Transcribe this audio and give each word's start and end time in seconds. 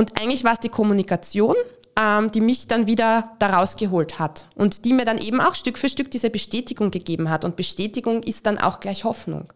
Und 0.00 0.18
eigentlich 0.18 0.44
war 0.44 0.54
es 0.54 0.60
die 0.60 0.70
Kommunikation, 0.70 1.54
ähm, 1.94 2.32
die 2.32 2.40
mich 2.40 2.66
dann 2.66 2.86
wieder 2.86 3.36
daraus 3.38 3.76
geholt 3.76 4.18
hat 4.18 4.48
und 4.54 4.86
die 4.86 4.94
mir 4.94 5.04
dann 5.04 5.18
eben 5.18 5.42
auch 5.42 5.54
Stück 5.54 5.76
für 5.76 5.90
Stück 5.90 6.10
diese 6.10 6.30
Bestätigung 6.30 6.90
gegeben 6.90 7.28
hat. 7.28 7.44
Und 7.44 7.54
Bestätigung 7.54 8.22
ist 8.22 8.46
dann 8.46 8.56
auch 8.56 8.80
gleich 8.80 9.04
Hoffnung. 9.04 9.52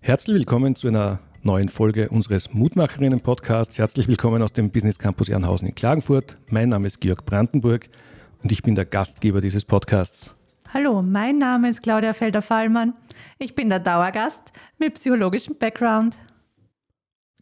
Herzlich 0.00 0.36
willkommen 0.36 0.76
zu 0.76 0.88
einer 0.88 1.20
neuen 1.44 1.68
Folge 1.68 2.08
unseres 2.08 2.54
Mutmacherinnen-Podcasts. 2.54 3.76
Herzlich 3.76 4.08
willkommen 4.08 4.42
aus 4.42 4.52
dem 4.52 4.70
Business 4.70 4.98
Campus 4.98 5.28
Ehrenhausen 5.28 5.68
in 5.68 5.74
Klagenfurt. 5.74 6.38
Mein 6.48 6.70
Name 6.70 6.86
ist 6.86 7.00
Georg 7.00 7.26
Brandenburg 7.26 7.88
und 8.42 8.50
ich 8.50 8.62
bin 8.62 8.74
der 8.74 8.86
Gastgeber 8.86 9.42
dieses 9.42 9.64
Podcasts. 9.64 10.34
Hallo, 10.72 11.02
mein 11.02 11.38
Name 11.38 11.68
ist 11.68 11.82
Claudia 11.82 12.14
Felder-Fallmann. 12.14 12.94
Ich 13.38 13.54
bin 13.54 13.68
der 13.68 13.78
Dauergast 13.78 14.42
mit 14.78 14.94
psychologischem 14.94 15.56
Background. 15.58 16.16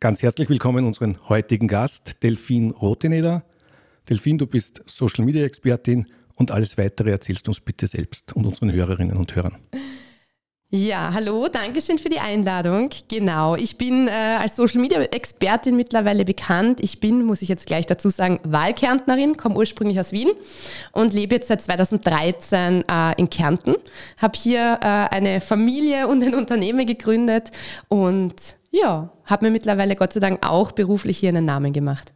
Ganz 0.01 0.21
herzlich 0.21 0.49
willkommen 0.49 0.85
unseren 0.85 1.19
heutigen 1.29 1.69
Gast, 1.69 2.25
Delphine 2.25 2.73
Roteneder. 2.73 3.45
Delphine, 4.11 4.39
du 4.39 4.47
bist 4.49 4.83
Social 4.87 5.25
Media 5.25 5.45
Expertin 5.45 6.09
und 6.35 6.51
alles 6.51 6.77
weitere 6.77 7.13
erzählst 7.13 7.47
du 7.47 7.53
uns 7.53 7.61
bitte 7.61 7.87
selbst 7.87 8.33
und 8.33 8.47
unseren 8.47 8.73
Hörerinnen 8.73 9.17
und 9.17 9.37
Hörern. 9.37 9.59
Ja, 10.75 11.13
hallo, 11.13 11.49
danke 11.49 11.83
schön 11.83 11.99
für 11.99 12.09
die 12.09 12.19
Einladung. 12.19 12.89
Genau, 13.07 13.57
ich 13.57 13.77
bin 13.77 14.09
äh, 14.09 14.11
als 14.11 14.57
Social 14.57 14.81
Media 14.81 15.03
Expertin 15.03 15.77
mittlerweile 15.77 16.25
bekannt. 16.25 16.81
Ich 16.81 16.99
bin, 16.99 17.27
muss 17.27 17.43
ich 17.43 17.51
jetzt 17.51 17.67
gleich 17.67 17.85
dazu 17.85 18.09
sagen, 18.09 18.41
Wahlkärntnerin, 18.45 19.37
komme 19.37 19.57
ursprünglich 19.57 20.01
aus 20.01 20.13
Wien 20.13 20.31
und 20.93 21.13
lebe 21.13 21.35
jetzt 21.35 21.49
seit 21.49 21.61
2013 21.61 22.85
äh, 22.89 23.13
in 23.19 23.29
Kärnten. 23.29 23.75
Habe 24.17 24.33
hier 24.39 24.79
äh, 24.81 25.15
eine 25.15 25.43
Familie 25.43 26.09
und 26.09 26.25
ein 26.25 26.35
Unternehmen 26.35 26.87
gegründet 26.87 27.51
und 27.89 28.57
ja, 28.71 29.13
habe 29.27 29.45
mir 29.45 29.51
mittlerweile 29.51 29.95
Gott 29.95 30.15
sei 30.15 30.21
Dank 30.21 30.39
auch 30.41 30.73
beruflich 30.73 31.19
hier 31.19 31.29
einen 31.29 31.45
Namen 31.45 31.75
gemacht. 31.75 32.15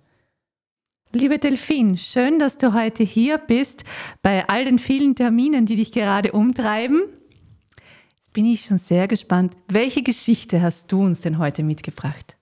Liebe 1.12 1.38
Delphine, 1.38 1.98
schön, 1.98 2.38
dass 2.38 2.56
du 2.56 2.72
heute 2.72 3.02
hier 3.02 3.36
bist 3.36 3.84
bei 4.22 4.48
all 4.48 4.64
den 4.64 4.78
vielen 4.78 5.14
Terminen, 5.14 5.66
die 5.66 5.76
dich 5.76 5.92
gerade 5.92 6.32
umtreiben 6.32 7.02
bin 8.36 8.44
ich 8.44 8.66
schon 8.66 8.76
sehr 8.76 9.08
gespannt. 9.08 9.54
Welche 9.66 10.02
Geschichte 10.02 10.60
hast 10.60 10.92
du 10.92 11.02
uns 11.02 11.22
denn 11.22 11.38
heute 11.38 11.62
mitgebracht? 11.62 12.36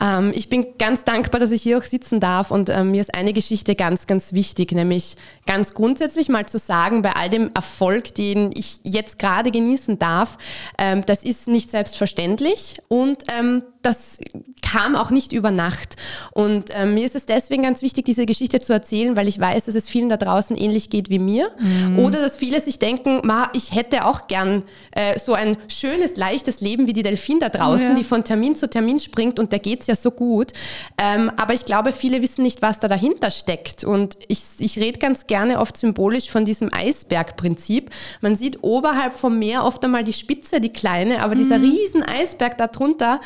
Ähm, 0.00 0.32
ich 0.34 0.48
bin 0.48 0.78
ganz 0.78 1.04
dankbar, 1.04 1.38
dass 1.38 1.50
ich 1.50 1.60
hier 1.60 1.76
auch 1.76 1.82
sitzen 1.82 2.20
darf 2.20 2.50
und 2.50 2.70
ähm, 2.70 2.92
mir 2.92 3.02
ist 3.02 3.14
eine 3.14 3.34
Geschichte 3.34 3.74
ganz, 3.74 4.06
ganz 4.06 4.32
wichtig, 4.32 4.72
nämlich 4.72 5.18
ganz 5.44 5.74
grundsätzlich 5.74 6.30
mal 6.30 6.46
zu 6.46 6.58
sagen, 6.58 7.02
bei 7.02 7.16
all 7.16 7.28
dem 7.28 7.50
Erfolg, 7.54 8.14
den 8.14 8.50
ich 8.54 8.80
jetzt 8.82 9.18
gerade 9.18 9.50
genießen 9.50 9.98
darf, 9.98 10.38
ähm, 10.78 11.04
das 11.04 11.22
ist 11.22 11.48
nicht 11.48 11.70
selbstverständlich 11.70 12.80
und 12.88 13.24
ähm, 13.30 13.62
das 13.82 14.18
kam 14.62 14.94
auch 14.94 15.10
nicht 15.10 15.32
über 15.32 15.50
Nacht. 15.50 15.96
Und 16.32 16.70
äh, 16.70 16.86
mir 16.86 17.04
ist 17.06 17.14
es 17.14 17.26
deswegen 17.26 17.62
ganz 17.62 17.82
wichtig, 17.82 18.04
diese 18.04 18.26
Geschichte 18.26 18.60
zu 18.60 18.72
erzählen, 18.72 19.16
weil 19.16 19.26
ich 19.26 19.40
weiß, 19.40 19.64
dass 19.64 19.74
es 19.74 19.88
vielen 19.88 20.08
da 20.08 20.16
draußen 20.16 20.56
ähnlich 20.56 20.90
geht 20.90 21.10
wie 21.10 21.18
mir. 21.18 21.50
Mhm. 21.58 21.98
Oder 21.98 22.20
dass 22.20 22.36
viele 22.36 22.60
sich 22.60 22.78
denken, 22.78 23.20
ma, 23.24 23.50
ich 23.54 23.74
hätte 23.74 24.04
auch 24.04 24.28
gern 24.28 24.64
äh, 24.92 25.18
so 25.18 25.32
ein 25.32 25.56
schönes, 25.68 26.16
leichtes 26.16 26.60
Leben 26.60 26.86
wie 26.86 26.92
die 26.92 27.02
Delfin 27.02 27.40
da 27.40 27.48
draußen, 27.48 27.88
ja. 27.88 27.94
die 27.94 28.04
von 28.04 28.22
Termin 28.22 28.54
zu 28.54 28.68
Termin 28.68 29.00
springt 29.00 29.38
und 29.38 29.52
da 29.52 29.58
geht 29.58 29.80
es 29.80 29.86
ja 29.86 29.96
so 29.96 30.10
gut. 30.10 30.52
Ähm, 30.98 31.32
aber 31.36 31.54
ich 31.54 31.64
glaube, 31.64 31.92
viele 31.92 32.22
wissen 32.22 32.42
nicht, 32.42 32.62
was 32.62 32.80
da 32.80 32.88
dahinter 32.88 33.30
steckt. 33.30 33.82
Und 33.84 34.18
ich, 34.28 34.42
ich 34.58 34.78
rede 34.78 34.98
ganz 34.98 35.26
gerne 35.26 35.58
oft 35.58 35.76
symbolisch 35.76 36.30
von 36.30 36.44
diesem 36.44 36.72
Eisbergprinzip. 36.72 37.90
Man 38.20 38.36
sieht 38.36 38.58
oberhalb 38.62 39.14
vom 39.14 39.38
Meer 39.38 39.64
oft 39.64 39.82
einmal 39.84 40.04
die 40.04 40.12
Spitze, 40.12 40.60
die 40.60 40.72
kleine, 40.72 41.22
aber 41.22 41.34
mhm. 41.34 41.38
dieser 41.38 41.60
riesen 41.60 42.02
Eisberg 42.02 42.58
darunter, 42.58 43.20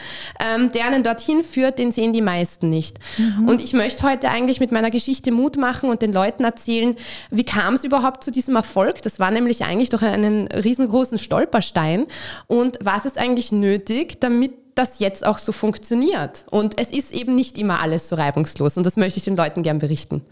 ähm, 0.44 0.72
der 0.72 0.87
einen 0.87 1.03
dorthin 1.03 1.43
führt, 1.43 1.78
den 1.78 1.93
sehen 1.93 2.12
die 2.12 2.22
meisten 2.22 2.71
nicht. 2.71 2.99
Mhm. 3.19 3.49
Und 3.49 3.62
ich 3.62 3.72
möchte 3.72 4.03
heute 4.03 4.28
eigentlich 4.28 4.60
mit 4.60 4.72
meiner 4.72 4.91
Geschichte 4.91 5.32
Mut 5.32 5.56
machen 5.56 5.91
und 5.91 6.03
den 6.03 6.12
Leuten 6.12 6.44
erzählen, 6.44 6.97
wie 7.31 7.44
kam 7.44 7.75
es 7.75 7.84
überhaupt 7.84 8.25
zu 8.25 8.31
diesem 8.31 8.56
Erfolg? 8.56 9.03
Das 9.03 9.19
war 9.19 9.31
nämlich 9.31 9.65
eigentlich 9.65 9.91
durch 9.91 10.03
einen 10.03 10.49
riesengroßen 10.49 11.19
Stolperstein. 11.19 12.06
Und 12.47 12.78
was 12.81 13.05
ist 13.05 13.19
eigentlich 13.19 13.53
nötig, 13.53 14.21
damit 14.21 14.53
das 14.75 14.99
jetzt 14.99 15.27
auch 15.27 15.38
so 15.38 15.53
funktioniert? 15.53 16.44
Und 16.50 16.81
es 16.81 16.91
ist 16.91 17.15
eben 17.15 17.34
nicht 17.34 17.59
immer 17.59 17.81
alles 17.81 18.09
so 18.09 18.16
reibungslos. 18.16 18.76
Und 18.76 18.84
das 18.84 18.97
möchte 18.97 19.19
ich 19.19 19.25
den 19.25 19.37
Leuten 19.37 19.62
gern 19.62 19.78
berichten. 19.78 20.22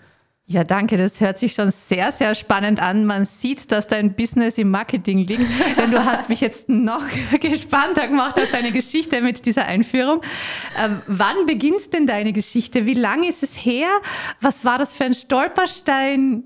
Ja, 0.46 0.64
danke. 0.64 0.96
Das 0.96 1.20
hört 1.20 1.38
sich 1.38 1.54
schon 1.54 1.70
sehr, 1.70 2.12
sehr 2.12 2.34
spannend 2.34 2.80
an. 2.82 3.06
Man 3.06 3.24
sieht, 3.24 3.70
dass 3.70 3.86
dein 3.86 4.14
Business 4.14 4.58
im 4.58 4.70
Marketing 4.70 5.18
liegt. 5.18 5.40
Denn 5.78 5.90
du 5.90 6.04
hast 6.04 6.28
mich 6.28 6.40
jetzt 6.40 6.68
noch 6.68 7.04
gespannter 7.40 8.08
gemacht 8.08 8.38
auf 8.38 8.50
deine 8.50 8.72
Geschichte 8.72 9.22
mit 9.22 9.46
dieser 9.46 9.66
Einführung. 9.66 10.20
Ähm, 10.84 11.00
wann 11.06 11.46
beginnt 11.46 11.92
denn 11.92 12.06
deine 12.06 12.32
Geschichte? 12.32 12.86
Wie 12.86 12.94
lange 12.94 13.28
ist 13.28 13.42
es 13.42 13.54
her? 13.54 13.88
Was 14.40 14.64
war 14.64 14.78
das 14.78 14.92
für 14.92 15.04
ein 15.04 15.14
Stolperstein? 15.14 16.44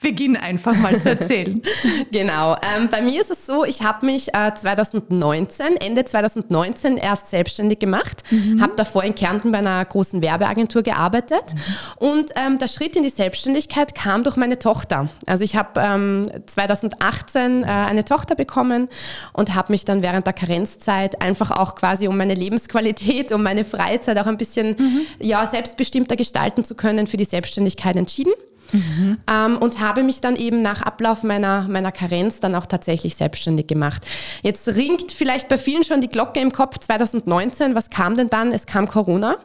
Beginn 0.00 0.36
einfach 0.36 0.74
mal 0.76 1.00
zu 1.00 1.10
erzählen. 1.10 1.60
genau. 2.10 2.54
Ähm, 2.54 2.88
bei 2.90 3.02
mir 3.02 3.20
ist 3.20 3.30
es 3.30 3.44
so, 3.44 3.64
ich 3.64 3.82
habe 3.82 4.06
mich 4.06 4.32
äh, 4.34 4.54
2019, 4.54 5.76
Ende 5.76 6.06
2019 6.06 6.96
erst 6.96 7.30
selbstständig 7.30 7.80
gemacht, 7.80 8.22
mhm. 8.30 8.62
habe 8.62 8.74
davor 8.76 9.04
in 9.04 9.14
Kärnten 9.14 9.52
bei 9.52 9.58
einer 9.58 9.84
großen 9.84 10.22
Werbeagentur 10.22 10.82
gearbeitet 10.82 11.44
mhm. 11.52 12.08
und 12.08 12.30
ähm, 12.34 12.58
der 12.58 12.68
Schritt 12.68 12.96
in 12.96 13.02
die 13.02 13.10
Selbstständigkeit 13.10 13.94
kam 13.94 14.24
durch 14.24 14.36
meine 14.36 14.58
Tochter. 14.58 15.10
Also 15.26 15.44
ich 15.44 15.54
habe 15.54 15.78
ähm, 15.78 16.30
2018 16.46 17.62
äh, 17.62 17.66
eine 17.66 18.06
Tochter 18.06 18.34
bekommen 18.34 18.88
und 19.34 19.54
habe 19.54 19.70
mich 19.72 19.84
dann 19.84 20.02
während 20.02 20.26
der 20.26 20.32
Karenzzeit 20.32 21.20
einfach 21.20 21.50
auch 21.50 21.74
quasi 21.74 22.08
um 22.08 22.16
meine 22.16 22.34
Lebensqualität, 22.34 23.32
um 23.32 23.42
meine 23.42 23.66
Freizeit 23.66 24.16
auch 24.18 24.26
ein 24.26 24.38
bisschen 24.38 24.76
mhm. 24.78 25.00
ja, 25.20 25.46
selbstbestimmter 25.46 26.16
gestalten 26.16 26.64
zu 26.64 26.74
können 26.74 27.06
für 27.06 27.18
die 27.18 27.26
Selbstständigkeit 27.26 27.96
entschieden. 27.96 28.32
Mhm. 28.72 29.18
Ähm, 29.30 29.58
und 29.58 29.80
habe 29.80 30.02
mich 30.02 30.20
dann 30.20 30.36
eben 30.36 30.62
nach 30.62 30.82
Ablauf 30.82 31.22
meiner, 31.22 31.62
meiner 31.68 31.92
Karenz 31.92 32.40
dann 32.40 32.54
auch 32.54 32.66
tatsächlich 32.66 33.16
selbstständig 33.16 33.66
gemacht. 33.66 34.06
Jetzt 34.42 34.68
ringt 34.68 35.12
vielleicht 35.12 35.48
bei 35.48 35.58
vielen 35.58 35.84
schon 35.84 36.00
die 36.00 36.08
Glocke 36.08 36.40
im 36.40 36.52
Kopf 36.52 36.78
2019. 36.78 37.74
Was 37.74 37.90
kam 37.90 38.16
denn 38.16 38.28
dann? 38.28 38.52
Es 38.52 38.66
kam 38.66 38.88
Corona. 38.88 39.36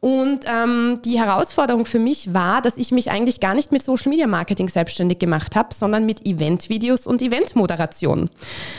Und 0.00 0.46
ähm, 0.46 1.02
die 1.04 1.18
Herausforderung 1.18 1.84
für 1.84 1.98
mich 1.98 2.32
war, 2.32 2.62
dass 2.62 2.78
ich 2.78 2.90
mich 2.90 3.10
eigentlich 3.10 3.38
gar 3.38 3.52
nicht 3.52 3.70
mit 3.70 3.82
Social 3.82 4.08
Media 4.08 4.26
Marketing 4.26 4.66
selbstständig 4.66 5.18
gemacht 5.18 5.54
habe, 5.56 5.74
sondern 5.74 6.06
mit 6.06 6.26
Eventvideos 6.26 7.06
und 7.06 7.20
Eventmoderation. 7.20 8.30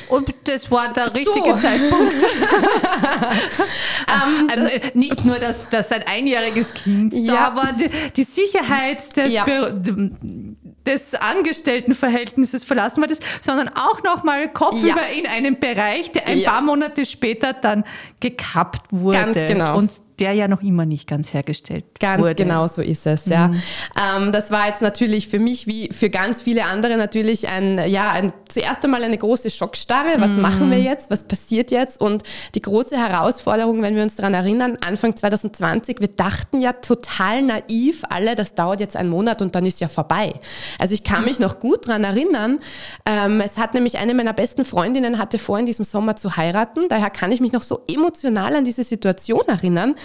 Und 0.09 0.33
das 0.45 0.71
war 0.71 0.91
der 0.91 1.13
richtige 1.13 1.51
so. 1.51 1.57
Zeitpunkt. 1.57 2.13
ähm, 4.07 4.49
ähm, 4.51 4.65
äh, 4.65 4.91
nicht 4.95 5.23
nur, 5.23 5.35
dass, 5.35 5.69
dass 5.69 5.91
ein 5.91 6.01
einjähriges 6.07 6.73
Kind 6.73 7.13
ja. 7.13 7.51
da 7.51 7.55
war, 7.55 7.73
die, 7.73 7.89
die 8.15 8.23
Sicherheit 8.23 9.15
des, 9.15 9.31
ja. 9.31 9.45
des 10.87 11.13
Angestelltenverhältnisses 11.13 12.65
verlassen 12.65 13.01
war, 13.01 13.07
das, 13.07 13.19
sondern 13.41 13.69
auch 13.69 14.01
nochmal 14.01 14.51
kopfüber 14.51 15.07
ja. 15.07 15.19
in 15.19 15.27
einen 15.27 15.59
Bereich, 15.59 16.11
der 16.11 16.27
ein 16.27 16.43
paar 16.43 16.61
Monate 16.61 17.05
später 17.05 17.53
dann 17.53 17.83
gekappt 18.19 18.87
wurde. 18.89 19.19
Ganz 19.19 19.37
genau. 19.45 19.77
Und 19.77 19.91
der 20.21 20.33
ja 20.33 20.47
noch 20.47 20.61
immer 20.61 20.85
nicht 20.85 21.07
ganz 21.07 21.33
hergestellt 21.33 21.83
ganz 21.99 22.21
wurde. 22.21 22.35
Ganz 22.35 22.49
genau 22.49 22.67
so 22.67 22.83
ist 22.83 23.07
es, 23.07 23.25
ja. 23.25 23.47
Mhm. 23.47 23.61
Ähm, 23.99 24.31
das 24.31 24.51
war 24.51 24.67
jetzt 24.67 24.83
natürlich 24.83 25.27
für 25.27 25.39
mich 25.39 25.65
wie 25.65 25.89
für 25.91 26.11
ganz 26.11 26.43
viele 26.43 26.65
andere 26.65 26.95
natürlich 26.95 27.47
ein, 27.47 27.89
ja, 27.89 28.11
ein, 28.11 28.31
zuerst 28.47 28.83
einmal 28.83 29.03
eine 29.03 29.17
große 29.17 29.49
Schockstarre. 29.49 30.21
Was 30.21 30.33
mhm. 30.33 30.41
machen 30.41 30.69
wir 30.69 30.79
jetzt? 30.79 31.09
Was 31.09 31.23
passiert 31.23 31.71
jetzt? 31.71 31.99
Und 31.99 32.21
die 32.53 32.61
große 32.61 32.95
Herausforderung, 32.95 33.81
wenn 33.81 33.95
wir 33.95 34.03
uns 34.03 34.15
daran 34.15 34.35
erinnern, 34.35 34.77
Anfang 34.85 35.15
2020, 35.15 35.99
wir 35.99 36.09
dachten 36.09 36.61
ja 36.61 36.73
total 36.73 37.41
naiv 37.41 38.03
alle, 38.07 38.35
das 38.35 38.53
dauert 38.53 38.79
jetzt 38.79 38.95
einen 38.95 39.09
Monat 39.09 39.41
und 39.41 39.55
dann 39.55 39.65
ist 39.65 39.79
ja 39.79 39.87
vorbei. 39.87 40.33
Also 40.77 40.93
ich 40.93 41.03
kann 41.03 41.25
mich 41.25 41.39
noch 41.39 41.59
gut 41.59 41.87
daran 41.87 42.03
erinnern. 42.03 42.59
Ähm, 43.07 43.41
es 43.41 43.57
hat 43.57 43.73
nämlich 43.73 43.97
eine 43.97 44.13
meiner 44.13 44.33
besten 44.33 44.65
Freundinnen 44.65 45.17
hatte 45.17 45.39
vor, 45.39 45.57
in 45.57 45.65
diesem 45.65 45.83
Sommer 45.83 46.15
zu 46.15 46.37
heiraten. 46.37 46.89
Daher 46.89 47.09
kann 47.09 47.31
ich 47.31 47.41
mich 47.41 47.53
noch 47.53 47.63
so 47.63 47.81
emotional 47.87 48.55
an 48.55 48.65
diese 48.65 48.83
Situation 48.83 49.41
erinnern 49.47 49.95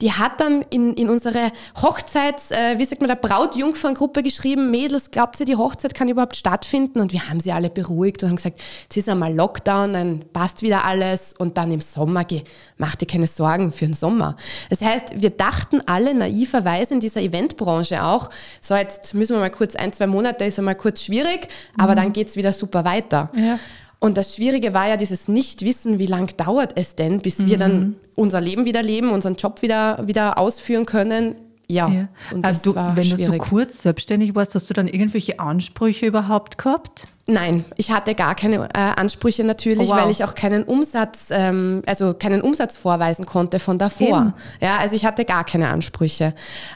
die 0.00 0.12
hat 0.12 0.40
dann 0.40 0.62
in, 0.70 0.94
in 0.94 1.08
unsere 1.08 1.52
Hochzeits, 1.80 2.50
äh, 2.50 2.78
wie 2.78 2.84
sagt 2.84 3.00
man, 3.00 3.08
der 3.08 3.16
Brautjungferngruppe 3.16 4.22
geschrieben, 4.22 4.70
Mädels, 4.70 5.10
glaubt 5.10 5.38
ihr, 5.40 5.46
die 5.46 5.56
Hochzeit 5.56 5.94
kann 5.94 6.08
überhaupt 6.08 6.36
stattfinden? 6.36 7.00
Und 7.00 7.12
wir 7.12 7.28
haben 7.28 7.40
sie 7.40 7.52
alle 7.52 7.70
beruhigt 7.70 8.22
und 8.22 8.30
haben 8.30 8.36
gesagt, 8.36 8.60
es 8.88 8.96
ist 8.96 9.08
einmal 9.08 9.34
Lockdown, 9.34 9.92
dann 9.92 10.24
passt 10.32 10.62
wieder 10.62 10.84
alles 10.84 11.32
und 11.32 11.56
dann 11.56 11.72
im 11.72 11.80
Sommer, 11.80 12.24
geh, 12.24 12.42
mach 12.78 12.96
dir 12.96 13.06
keine 13.06 13.26
Sorgen 13.26 13.72
für 13.72 13.86
den 13.86 13.94
Sommer. 13.94 14.36
Das 14.68 14.80
heißt, 14.80 15.20
wir 15.20 15.30
dachten 15.30 15.80
alle 15.86 16.14
naiverweise 16.14 16.94
in 16.94 17.00
dieser 17.00 17.20
Eventbranche 17.20 18.02
auch, 18.04 18.30
so 18.60 18.74
jetzt 18.74 19.14
müssen 19.14 19.34
wir 19.34 19.40
mal 19.40 19.50
kurz 19.50 19.76
ein, 19.76 19.92
zwei 19.92 20.06
Monate, 20.06 20.44
ist 20.44 20.58
einmal 20.58 20.74
kurz 20.74 21.02
schwierig, 21.02 21.48
aber 21.76 21.92
mhm. 21.92 21.96
dann 21.96 22.12
geht 22.12 22.28
es 22.28 22.36
wieder 22.36 22.52
super 22.52 22.84
weiter. 22.84 23.30
Ja. 23.34 23.58
Und 24.02 24.16
das 24.16 24.34
Schwierige 24.34 24.72
war 24.72 24.88
ja 24.88 24.96
dieses 24.96 25.28
Nichtwissen, 25.28 25.98
wie 25.98 26.06
lang 26.06 26.34
dauert 26.38 26.72
es 26.74 26.96
denn, 26.96 27.18
bis 27.20 27.46
wir 27.46 27.58
dann 27.58 27.78
Mhm. 27.80 27.96
unser 28.14 28.40
Leben 28.40 28.64
wieder 28.64 28.82
leben, 28.82 29.10
unseren 29.10 29.34
Job 29.34 29.60
wieder, 29.60 29.98
wieder 30.06 30.38
ausführen 30.38 30.86
können. 30.86 31.34
Ja, 31.70 31.88
Ja. 31.88 32.08
und 32.32 32.44
Aber 32.44 32.48
das 32.52 32.62
du, 32.62 32.74
war 32.74 32.96
wenn 32.96 33.04
du 33.04 33.10
so 33.10 33.16
schwierig. 33.16 33.42
kurz 33.42 33.82
selbstständig 33.82 34.34
warst, 34.34 34.54
hast 34.54 34.68
du 34.68 34.74
dann 34.74 34.88
irgendwelche 34.88 35.38
Ansprüche 35.38 36.06
überhaupt 36.06 36.58
gehabt? 36.58 37.04
Nein, 37.26 37.64
ich 37.76 37.92
hatte 37.92 38.16
gar 38.16 38.34
keine 38.34 38.68
äh, 38.74 38.78
Ansprüche 38.96 39.44
natürlich, 39.44 39.88
Oh, 39.88 39.92
wow. 39.92 40.02
weil 40.02 40.10
ich 40.10 40.24
auch 40.24 40.34
keinen 40.34 40.64
Umsatz, 40.64 41.28
ähm, 41.30 41.82
also 41.86 42.12
keinen 42.12 42.42
Umsatz 42.42 42.76
vorweisen 42.76 43.24
konnte 43.24 43.60
von 43.60 43.78
davor. 43.78 44.18
Eben. 44.20 44.34
Ja, 44.60 44.78
also 44.78 44.96
ich 44.96 45.04
hatte 45.06 45.24
gar 45.24 45.44
keine 45.44 45.68
Ansprüche. 45.68 46.34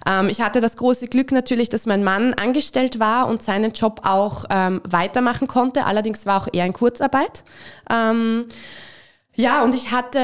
Ähm, 0.08 0.28
ich 0.28 0.40
hatte 0.40 0.60
das 0.60 0.76
große 0.76 1.08
Glück 1.08 1.32
natürlich, 1.32 1.70
dass 1.70 1.86
mein 1.86 2.04
Mann 2.04 2.34
angestellt 2.34 3.00
war 3.00 3.26
und 3.26 3.42
seinen 3.42 3.72
Job 3.72 4.02
auch 4.04 4.44
ähm, 4.48 4.80
weitermachen 4.88 5.48
konnte. 5.48 5.86
Allerdings 5.86 6.24
war 6.24 6.42
auch 6.42 6.48
er 6.52 6.66
in 6.66 6.72
Kurzarbeit. 6.72 7.42
Ja, 9.36 9.64
und 9.64 9.74
ich 9.74 9.90
hatte, 9.90 10.20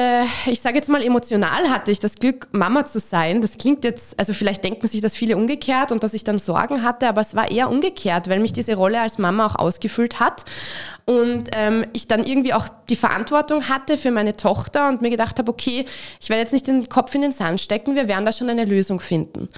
ich 0.46 0.60
sage 0.60 0.76
jetzt 0.76 0.88
mal 0.88 1.02
emotional 1.02 1.68
hatte 1.68 1.90
ich 1.90 1.98
das 1.98 2.14
Glück, 2.14 2.46
Mama 2.52 2.84
zu 2.84 3.00
sein. 3.00 3.40
Das 3.40 3.58
klingt 3.58 3.82
jetzt, 3.82 4.16
also 4.18 4.32
vielleicht 4.32 4.62
denken 4.62 4.86
sich 4.86 5.00
das 5.00 5.16
viele 5.16 5.36
umgekehrt 5.36 5.90
und 5.90 6.04
dass 6.04 6.14
ich 6.14 6.22
dann 6.22 6.38
Sorgen 6.38 6.84
hatte, 6.84 7.08
aber 7.08 7.20
es 7.20 7.34
war 7.34 7.50
eher 7.50 7.70
umgekehrt, 7.70 8.28
weil 8.28 8.38
mich 8.38 8.52
diese 8.52 8.76
Rolle 8.76 9.00
als 9.00 9.18
Mama 9.18 9.46
auch 9.46 9.56
ausgefüllt 9.56 10.20
hat 10.20 10.44
und 11.06 11.50
ähm, 11.52 11.84
ich 11.92 12.06
dann 12.06 12.22
irgendwie 12.22 12.54
auch 12.54 12.68
die 12.88 12.94
Verantwortung 12.94 13.68
hatte 13.68 13.98
für 13.98 14.12
meine 14.12 14.36
Tochter 14.36 14.88
und 14.88 15.02
mir 15.02 15.10
gedacht 15.10 15.40
habe, 15.40 15.50
okay, 15.50 15.86
ich 16.20 16.28
werde 16.28 16.42
jetzt 16.42 16.52
nicht 16.52 16.68
den 16.68 16.88
Kopf 16.88 17.12
in 17.16 17.22
den 17.22 17.32
Sand 17.32 17.60
stecken, 17.60 17.96
wir 17.96 18.06
werden 18.06 18.24
da 18.24 18.30
schon 18.30 18.48
eine 18.48 18.64
Lösung 18.64 19.00
finden. 19.00 19.48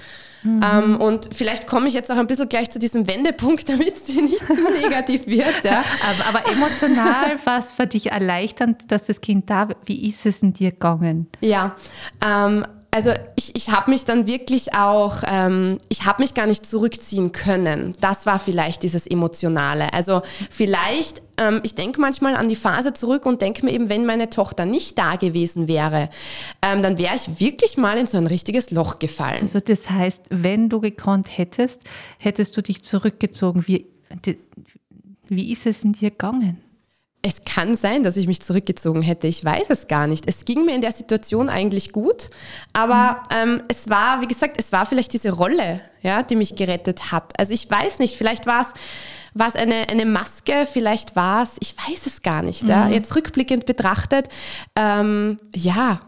Ähm, 0.45 0.99
und 0.99 1.29
vielleicht 1.31 1.67
komme 1.67 1.87
ich 1.87 1.93
jetzt 1.93 2.11
auch 2.11 2.17
ein 2.17 2.27
bisschen 2.27 2.49
gleich 2.49 2.69
zu 2.69 2.79
diesem 2.79 3.07
Wendepunkt, 3.07 3.69
damit 3.69 3.97
sie 4.05 4.21
nicht 4.21 4.45
zu 4.45 4.69
negativ 4.69 5.27
wird. 5.27 5.63
Ja. 5.63 5.83
Aber, 6.03 6.39
aber 6.39 6.51
emotional 6.51 7.37
war 7.45 7.59
es 7.59 7.71
für 7.71 7.87
dich 7.87 8.11
erleichternd, 8.11 8.91
dass 8.91 9.07
das 9.07 9.21
Kind 9.21 9.49
da 9.49 9.69
war. 9.69 9.75
Wie 9.85 10.07
ist 10.07 10.25
es 10.25 10.41
in 10.41 10.53
dir 10.53 10.71
gegangen? 10.71 11.27
Ja, 11.41 11.75
ähm, 12.25 12.65
also 12.93 13.11
ich, 13.35 13.55
ich 13.55 13.69
habe 13.69 13.89
mich 13.89 14.05
dann 14.05 14.27
wirklich 14.27 14.75
auch, 14.75 15.23
ähm, 15.25 15.79
ich 15.89 16.05
habe 16.05 16.21
mich 16.21 16.35
gar 16.35 16.45
nicht 16.45 16.63
zurückziehen 16.63 17.31
können. 17.31 17.93
Das 17.99 18.27
war 18.27 18.39
vielleicht 18.39 18.83
dieses 18.83 19.07
Emotionale. 19.07 19.91
Also 19.93 20.21
vielleicht, 20.51 21.23
ähm, 21.37 21.59
ich 21.63 21.73
denke 21.73 21.99
manchmal 21.99 22.35
an 22.35 22.49
die 22.49 22.55
Phase 22.55 22.93
zurück 22.93 23.25
und 23.25 23.41
denke 23.41 23.65
mir 23.65 23.71
eben, 23.71 23.89
wenn 23.89 24.05
meine 24.05 24.29
Tochter 24.29 24.65
nicht 24.65 24.99
da 24.99 25.15
gewesen 25.15 25.67
wäre, 25.67 26.09
ähm, 26.61 26.83
dann 26.83 26.99
wäre 26.99 27.15
ich 27.15 27.39
wirklich 27.39 27.77
mal 27.77 27.97
in 27.97 28.05
so 28.05 28.17
ein 28.17 28.27
richtiges 28.27 28.69
Loch 28.69 28.99
gefallen. 28.99 29.41
Also 29.41 29.59
das 29.59 29.89
heißt, 29.89 30.25
wenn 30.29 30.69
du 30.69 30.79
gekonnt 30.79 31.35
hättest, 31.35 31.81
hättest 32.19 32.55
du 32.55 32.61
dich 32.61 32.83
zurückgezogen. 32.83 33.63
Wie, 33.65 33.87
wie 35.29 35.51
ist 35.51 35.65
es 35.65 35.83
in 35.83 35.93
dir 35.93 36.11
gegangen? 36.11 36.62
Es 37.25 37.45
kann 37.45 37.77
sein, 37.77 38.03
dass 38.03 38.17
ich 38.17 38.27
mich 38.27 38.41
zurückgezogen 38.41 39.01
hätte. 39.01 39.27
Ich 39.27 39.45
weiß 39.45 39.69
es 39.69 39.87
gar 39.87 40.07
nicht. 40.07 40.27
Es 40.27 40.43
ging 40.43 40.65
mir 40.65 40.75
in 40.75 40.81
der 40.81 40.91
Situation 40.91 41.47
eigentlich 41.47 41.93
gut, 41.93 42.29
aber 42.73 43.23
ähm, 43.33 43.61
es 43.69 43.89
war, 43.89 44.21
wie 44.21 44.27
gesagt, 44.27 44.57
es 44.59 44.73
war 44.73 44.85
vielleicht 44.85 45.13
diese 45.13 45.31
Rolle, 45.31 45.79
ja, 46.01 46.21
die 46.21 46.35
mich 46.35 46.55
gerettet 46.55 47.13
hat. 47.13 47.39
Also 47.39 47.53
ich 47.53 47.69
weiß 47.71 47.99
nicht, 47.99 48.17
vielleicht 48.17 48.45
war 48.45 48.61
es 48.61 48.73
war 49.35 49.47
es 49.47 49.55
eine, 49.55 49.89
eine 49.89 50.05
Maske, 50.05 50.67
vielleicht 50.71 51.15
war 51.15 51.43
es, 51.43 51.55
ich 51.59 51.75
weiß 51.75 52.05
es 52.05 52.21
gar 52.21 52.43
nicht. 52.43 52.67
Ja. 52.69 52.87
Jetzt 52.87 53.15
rückblickend 53.15 53.65
betrachtet, 53.65 54.29
ähm, 54.75 55.37
ja, 55.55 56.01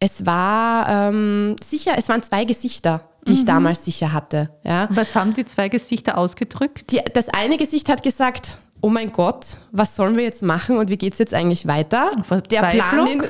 es 0.00 0.26
war 0.26 0.88
ähm, 0.88 1.56
sicher, 1.62 1.92
es 1.96 2.08
waren 2.08 2.22
zwei 2.22 2.44
Gesichter, 2.44 3.08
die 3.26 3.32
ich 3.32 3.44
damals 3.44 3.84
sicher 3.84 4.12
hatte. 4.12 4.50
Ja. 4.62 4.88
Was 4.90 5.14
haben 5.14 5.32
die 5.32 5.44
zwei 5.44 5.68
Gesichter 5.68 6.18
ausgedrückt? 6.18 6.90
Die, 6.90 7.00
das 7.12 7.28
eine 7.28 7.56
Gesicht 7.56 7.88
hat 7.88 8.02
gesagt, 8.02 8.58
oh 8.86 8.88
mein 8.88 9.10
Gott, 9.10 9.56
was 9.72 9.96
sollen 9.96 10.16
wir 10.16 10.22
jetzt 10.22 10.44
machen 10.44 10.76
und 10.76 10.90
wie 10.90 10.96
geht 10.96 11.14
es 11.14 11.18
jetzt 11.18 11.34
eigentlich 11.34 11.66
weiter? 11.66 12.12
Der 12.52 12.60
Plan, 12.60 13.04
den, 13.04 13.22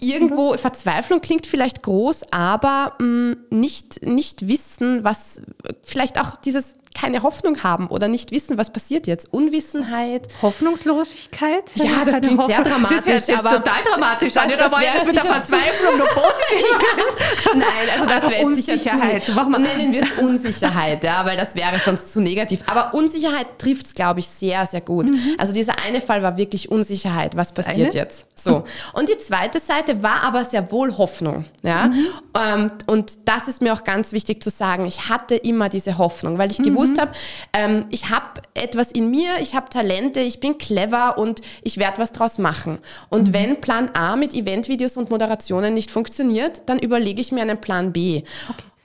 irgendwo, 0.00 0.56
Verzweiflung 0.56 1.20
klingt 1.20 1.46
vielleicht 1.46 1.84
groß, 1.84 2.32
aber 2.32 2.94
mh, 2.98 3.36
nicht, 3.50 4.04
nicht 4.04 4.48
wissen, 4.48 5.04
was, 5.04 5.42
vielleicht 5.84 6.20
auch 6.20 6.34
dieses 6.34 6.74
keine 7.06 7.22
Hoffnung 7.22 7.62
haben 7.62 7.86
oder 7.86 8.08
nicht 8.08 8.32
wissen, 8.32 8.58
was 8.58 8.70
passiert 8.70 9.06
jetzt. 9.06 9.32
Unwissenheit. 9.32 10.26
Hoffnungslosigkeit? 10.42 11.62
Ja, 11.76 12.04
das 12.04 12.20
klingt 12.20 12.44
sehr 12.46 12.62
dramatisch, 12.62 13.02
Das 13.06 13.26
sich 13.26 13.38
aber- 13.38 13.50
total 13.50 13.82
dramatisch 13.88 14.34
Das-. 14.34 14.50
Ja, 14.50 14.56
das 14.56 14.70
da 14.70 14.76
war 14.76 14.82
wäre 14.82 14.94
jetzt 14.96 15.06
mit 15.06 15.14
der 15.16 15.24
Verzweiflung 15.24 15.98
noch 15.98 16.08
positiv. 16.08 17.46
Nein, 17.54 17.64
also 17.94 18.06
das 18.08 18.28
wäre 18.30 18.44
Unsicherheit. 18.44 19.22
zu, 19.36 19.62
nennen 19.62 19.92
wir 19.92 20.02
es 20.02 20.12
Unsicherheit, 20.20 21.04
ja, 21.04 21.24
weil 21.24 21.36
das 21.36 21.54
wäre 21.54 21.78
sonst 21.84 22.12
zu 22.12 22.20
negativ. 22.20 22.62
Aber 22.66 22.92
Unsicherheit 22.92 23.58
trifft 23.58 23.86
es, 23.86 23.94
glaube 23.94 24.18
ich, 24.20 24.26
sehr, 24.28 24.66
sehr 24.66 24.80
gut. 24.80 25.08
Also 25.38 25.52
dieser 25.52 25.74
eine 25.86 26.00
Fall 26.00 26.22
war 26.24 26.36
wirklich 26.36 26.70
Unsicherheit. 26.72 27.36
Was 27.36 27.52
passiert 27.52 27.92
eine? 27.94 28.00
jetzt? 28.00 28.26
So. 28.34 28.64
Und 28.94 29.08
die 29.08 29.18
zweite 29.18 29.60
Seite 29.60 30.02
war 30.02 30.24
aber 30.24 30.44
sehr 30.44 30.72
wohl 30.72 30.96
Hoffnung. 30.98 31.44
Ja? 31.62 31.90
Ähm, 32.36 32.72
und 32.86 33.28
das 33.28 33.46
ist 33.46 33.62
mir 33.62 33.72
auch 33.72 33.84
ganz 33.84 34.10
wichtig 34.12 34.42
zu 34.42 34.50
sagen. 34.50 34.86
Ich 34.86 35.08
hatte 35.08 35.36
immer 35.36 35.68
diese 35.68 35.98
Hoffnung, 35.98 36.38
weil 36.38 36.50
ich 36.50 36.58
gewusst 36.58 36.95
habe, 36.98 37.12
ähm, 37.52 37.86
ich 37.90 38.10
habe 38.10 38.42
etwas 38.54 38.92
in 38.92 39.10
mir, 39.10 39.38
ich 39.40 39.54
habe 39.54 39.68
Talente, 39.68 40.20
ich 40.20 40.40
bin 40.40 40.58
clever 40.58 41.18
und 41.18 41.40
ich 41.62 41.78
werde 41.78 41.98
was 41.98 42.12
draus 42.12 42.38
machen. 42.38 42.78
Und 43.08 43.32
wenn 43.32 43.60
Plan 43.60 43.90
A 43.94 44.16
mit 44.16 44.34
Eventvideos 44.34 44.96
und 44.96 45.10
Moderationen 45.10 45.74
nicht 45.74 45.90
funktioniert, 45.90 46.62
dann 46.66 46.78
überlege 46.78 47.20
ich 47.20 47.32
mir 47.32 47.42
einen 47.42 47.60
Plan 47.60 47.92
B. 47.92 48.22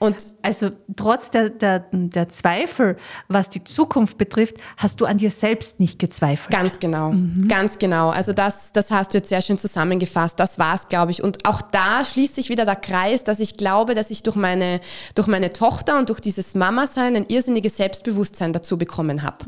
Und 0.02 0.16
Also 0.42 0.70
trotz 0.96 1.30
der, 1.30 1.50
der, 1.50 1.86
der 1.92 2.28
Zweifel, 2.28 2.96
was 3.28 3.48
die 3.48 3.62
Zukunft 3.62 4.18
betrifft, 4.18 4.56
hast 4.76 5.00
du 5.00 5.06
an 5.06 5.18
dir 5.18 5.30
selbst 5.30 5.78
nicht 5.78 6.00
gezweifelt. 6.00 6.50
Ganz 6.50 6.80
genau, 6.80 7.14
ganz 7.46 7.78
genau. 7.78 8.10
Also 8.10 8.32
das, 8.32 8.72
das 8.72 8.90
hast 8.90 9.14
du 9.14 9.18
jetzt 9.18 9.28
sehr 9.28 9.40
schön 9.40 9.58
zusammengefasst. 9.58 10.40
Das 10.40 10.58
war 10.58 10.74
es, 10.74 10.88
glaube 10.88 11.12
ich. 11.12 11.22
Und 11.22 11.46
auch 11.46 11.62
da 11.62 12.04
schließt 12.04 12.34
sich 12.34 12.48
wieder 12.48 12.64
der 12.64 12.74
Kreis, 12.74 13.22
dass 13.22 13.38
ich 13.38 13.56
glaube, 13.56 13.94
dass 13.94 14.10
ich 14.10 14.24
durch 14.24 14.34
meine, 14.34 14.80
durch 15.14 15.28
meine 15.28 15.50
Tochter 15.50 15.96
und 15.98 16.08
durch 16.08 16.18
dieses 16.18 16.56
Mama-Sein 16.56 17.14
ein 17.14 17.26
irrsinniges 17.28 17.76
Selbstbewusstsein 17.76 18.52
dazu 18.52 18.76
bekommen 18.76 19.22
habe. 19.22 19.44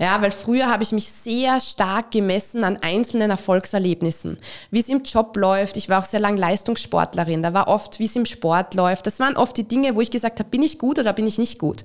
Ja, 0.00 0.22
weil 0.22 0.30
früher 0.30 0.70
habe 0.70 0.82
ich 0.82 0.92
mich 0.92 1.10
sehr 1.10 1.60
stark 1.60 2.12
gemessen 2.12 2.64
an 2.64 2.78
einzelnen 2.78 3.30
Erfolgserlebnissen. 3.30 4.38
Wie 4.70 4.80
es 4.80 4.88
im 4.88 5.02
Job 5.02 5.36
läuft. 5.36 5.76
Ich 5.76 5.90
war 5.90 5.98
auch 5.98 6.06
sehr 6.06 6.20
lange 6.20 6.40
Leistungssportlerin. 6.40 7.42
Da 7.42 7.52
war 7.52 7.68
oft, 7.68 7.98
wie 7.98 8.06
es 8.06 8.16
im 8.16 8.24
Sport 8.24 8.74
läuft. 8.74 9.06
Das 9.06 9.20
waren 9.20 9.36
oft 9.36 9.54
die 9.58 9.68
Dinge, 9.68 9.97
wo 9.98 10.00
ich 10.00 10.10
gesagt 10.12 10.38
habe, 10.38 10.48
bin 10.48 10.62
ich 10.62 10.78
gut 10.78 11.00
oder 11.00 11.12
bin 11.12 11.26
ich 11.26 11.38
nicht 11.38 11.58
gut? 11.58 11.82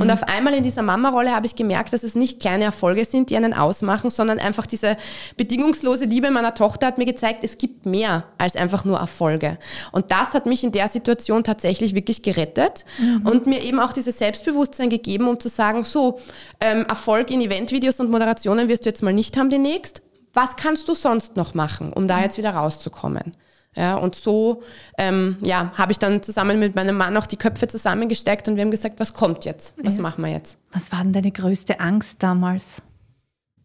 Und 0.00 0.10
auf 0.10 0.22
einmal 0.22 0.54
in 0.54 0.62
dieser 0.62 0.82
Mama-Rolle 0.82 1.34
habe 1.34 1.46
ich 1.46 1.56
gemerkt, 1.56 1.92
dass 1.92 2.04
es 2.04 2.14
nicht 2.14 2.38
kleine 2.38 2.62
Erfolge 2.62 3.04
sind, 3.04 3.28
die 3.28 3.36
einen 3.36 3.52
ausmachen, 3.52 4.08
sondern 4.08 4.38
einfach 4.38 4.66
diese 4.66 4.96
bedingungslose 5.36 6.04
Liebe 6.04 6.30
meiner 6.30 6.54
Tochter 6.54 6.86
hat 6.86 6.96
mir 6.96 7.06
gezeigt, 7.06 7.42
es 7.42 7.58
gibt 7.58 7.84
mehr 7.84 8.24
als 8.38 8.54
einfach 8.54 8.84
nur 8.84 8.98
Erfolge. 8.98 9.58
Und 9.90 10.12
das 10.12 10.32
hat 10.32 10.46
mich 10.46 10.62
in 10.62 10.70
der 10.70 10.86
Situation 10.86 11.42
tatsächlich 11.42 11.96
wirklich 11.96 12.22
gerettet 12.22 12.84
und 13.24 13.46
mir 13.46 13.62
eben 13.62 13.80
auch 13.80 13.92
dieses 13.92 14.18
Selbstbewusstsein 14.18 14.88
gegeben, 14.88 15.26
um 15.26 15.40
zu 15.40 15.48
sagen, 15.48 15.82
so, 15.82 16.20
ähm, 16.60 16.86
Erfolg 16.88 17.32
in 17.32 17.40
Eventvideos 17.40 17.98
und 17.98 18.10
Moderationen 18.10 18.68
wirst 18.68 18.84
du 18.84 18.90
jetzt 18.90 19.02
mal 19.02 19.12
nicht 19.12 19.36
haben 19.36 19.50
demnächst. 19.50 20.02
Was 20.32 20.54
kannst 20.54 20.88
du 20.88 20.94
sonst 20.94 21.34
noch 21.34 21.54
machen, 21.54 21.92
um 21.92 22.06
da 22.06 22.20
jetzt 22.20 22.38
wieder 22.38 22.50
rauszukommen? 22.50 23.32
Ja, 23.76 23.96
und 23.96 24.14
so 24.14 24.62
ähm, 24.96 25.36
ja, 25.42 25.70
habe 25.76 25.92
ich 25.92 25.98
dann 25.98 26.22
zusammen 26.22 26.58
mit 26.58 26.74
meinem 26.74 26.96
Mann 26.96 27.16
auch 27.16 27.26
die 27.26 27.36
Köpfe 27.36 27.68
zusammengesteckt 27.68 28.48
und 28.48 28.56
wir 28.56 28.62
haben 28.62 28.70
gesagt, 28.70 28.98
was 28.98 29.12
kommt 29.12 29.44
jetzt? 29.44 29.74
Was 29.82 29.98
machen 29.98 30.24
wir 30.24 30.30
jetzt? 30.30 30.56
Was 30.72 30.90
war 30.92 31.02
denn 31.02 31.12
deine 31.12 31.30
größte 31.30 31.78
Angst 31.78 32.22
damals? 32.22 32.82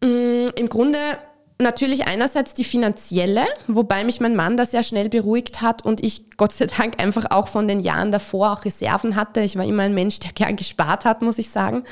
Mm, 0.02 0.48
Im 0.54 0.68
Grunde 0.68 0.98
natürlich 1.62 2.06
einerseits 2.06 2.54
die 2.54 2.64
finanzielle, 2.64 3.44
wobei 3.66 4.04
mich 4.04 4.20
mein 4.20 4.36
Mann 4.36 4.56
da 4.56 4.66
sehr 4.66 4.82
schnell 4.82 5.08
beruhigt 5.08 5.62
hat 5.62 5.84
und 5.84 6.02
ich 6.04 6.36
Gott 6.36 6.52
sei 6.52 6.66
Dank 6.66 7.00
einfach 7.00 7.26
auch 7.30 7.48
von 7.48 7.68
den 7.68 7.80
Jahren 7.80 8.12
davor 8.12 8.52
auch 8.52 8.64
Reserven 8.64 9.16
hatte. 9.16 9.40
Ich 9.40 9.56
war 9.56 9.64
immer 9.64 9.84
ein 9.84 9.94
Mensch, 9.94 10.20
der 10.20 10.32
gern 10.34 10.56
gespart 10.56 11.04
hat, 11.04 11.22
muss 11.22 11.38
ich 11.38 11.50
sagen. 11.50 11.84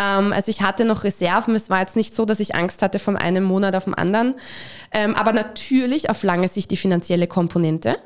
Ähm, 0.00 0.32
also 0.32 0.50
ich 0.50 0.62
hatte 0.62 0.84
noch 0.84 1.04
Reserven. 1.04 1.54
Es 1.54 1.70
war 1.70 1.80
jetzt 1.80 1.96
nicht 1.96 2.14
so, 2.14 2.24
dass 2.24 2.40
ich 2.40 2.54
Angst 2.54 2.82
hatte 2.82 2.98
von 2.98 3.16
einem 3.16 3.44
Monat 3.44 3.74
auf 3.74 3.84
den 3.84 3.94
anderen. 3.94 4.34
Ähm, 4.92 5.14
aber 5.14 5.32
natürlich 5.32 6.10
auf 6.10 6.22
lange 6.22 6.48
Sicht 6.48 6.70
die 6.70 6.76
finanzielle 6.76 7.26
Komponente. 7.26 7.96